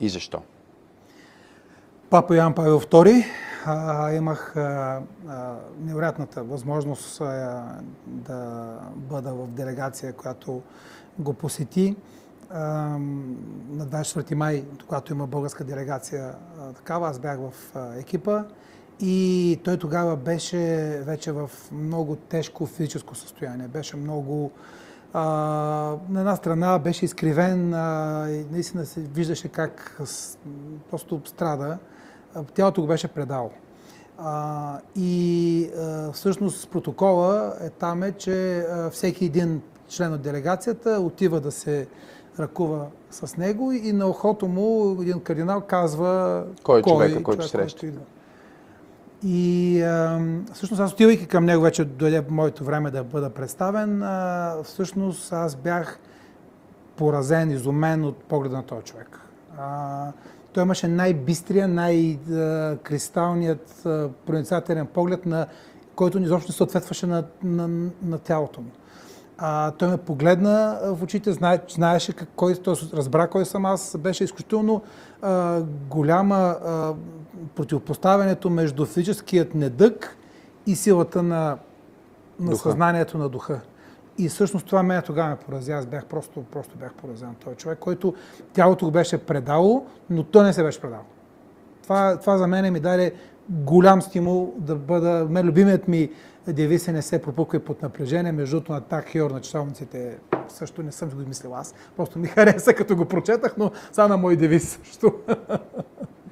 [0.00, 0.42] и защо?
[2.10, 3.24] Папа Ян Павел II.
[3.66, 7.64] А, имах а, а, невероятната възможност а,
[8.06, 10.62] да бъда в делегация, която
[11.18, 11.96] го посети.
[12.50, 12.60] А,
[13.70, 18.44] на 24 май, когато има българска делегация а, такава, аз бях в а, екипа
[19.00, 20.58] и той тогава беше
[21.06, 23.68] вече в много тежко физическо състояние.
[23.68, 24.50] Беше много
[25.12, 25.22] а,
[26.08, 30.38] на една страна беше изкривен а, и наистина се виждаше как с,
[30.90, 31.78] просто страда.
[32.54, 33.50] Тялото го беше предало.
[34.18, 40.90] А, и а, всъщност протокола е там е, че а, всеки един член от делегацията
[40.90, 41.86] отива да се
[42.38, 47.50] ръкува с него и на ухото му един кардинал казва Кой е човека, който човек,
[47.50, 47.86] среща?
[47.86, 48.00] идва.
[49.24, 50.20] И а,
[50.52, 55.56] всъщност аз отивайки към него, вече дойде моето време да бъда представен, а, всъщност аз
[55.56, 55.98] бях
[56.96, 59.20] поразен, изумен от погледа на този човек.
[59.58, 60.12] А,
[60.52, 63.86] той имаше най-бистрия, най-кристалният
[64.26, 65.46] проницателен поглед, на
[65.94, 67.68] който изобщо не съответстваше на, на,
[68.02, 68.70] на тялото му.
[69.38, 73.96] А, той ме погледна в очите, знае, знаеше как, кой, той разбра кой съм аз.
[73.98, 74.82] Беше изключително
[75.22, 75.60] а,
[75.90, 76.94] голяма а,
[77.54, 80.16] противопоставянето между физическият недъг
[80.66, 81.58] и силата на,
[82.40, 82.62] на Духа.
[82.62, 83.60] съзнанието на духа.
[84.18, 85.72] И всъщност това мен тогава ме порази.
[85.72, 87.34] Аз бях просто, просто бях поразен.
[87.44, 88.14] Той човек, който
[88.52, 91.02] тялото го беше предало, но той не се беше предал.
[91.82, 93.12] Това, това за мен ми даде
[93.48, 95.26] голям стимул да бъда...
[95.30, 96.10] Мен любимият ми
[96.52, 98.32] девиз е не се пропуквай под напрежение.
[98.32, 100.18] Между другото на так Хиор на часовниците
[100.48, 101.74] също не съм го измислил аз.
[101.96, 105.12] Просто ми хареса като го прочетах, но сега на мой девиз също.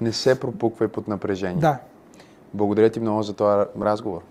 [0.01, 1.61] Не се пропуквай под напрежение.
[1.61, 1.79] да,
[2.53, 4.21] Благодаря ти много за този разговор.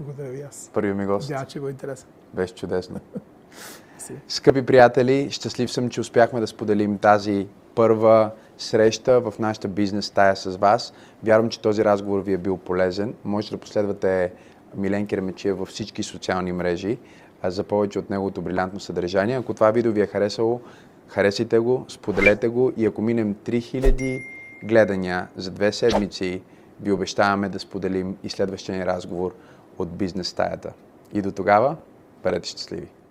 [0.00, 0.70] благодаря ви аз.
[0.74, 1.30] Първи ми гост.
[1.30, 2.08] Надявам, че го е интересен.
[2.34, 3.00] Беше чудесно.
[4.28, 10.36] Скъпи приятели, щастлив съм, че успяхме да споделим тази първа среща в нашата бизнес стая
[10.36, 10.92] с вас.
[11.24, 13.14] Вярвам, че този разговор ви е бил полезен.
[13.24, 14.32] Можете да последвате
[14.76, 16.98] Милен Кермечиев във всички социални мрежи
[17.44, 19.36] за повече от неговото брилянтно съдържание.
[19.36, 20.60] Ако това видео ви е харесало,
[21.08, 24.22] харесайте го, споделете го и ако минем 3000
[24.64, 26.42] гледания за две седмици,
[26.80, 29.34] ви обещаваме да споделим и следващия ни разговор
[29.78, 30.72] от бизнес стаята.
[31.12, 31.76] И до тогава,
[32.22, 33.01] бъдете щастливи!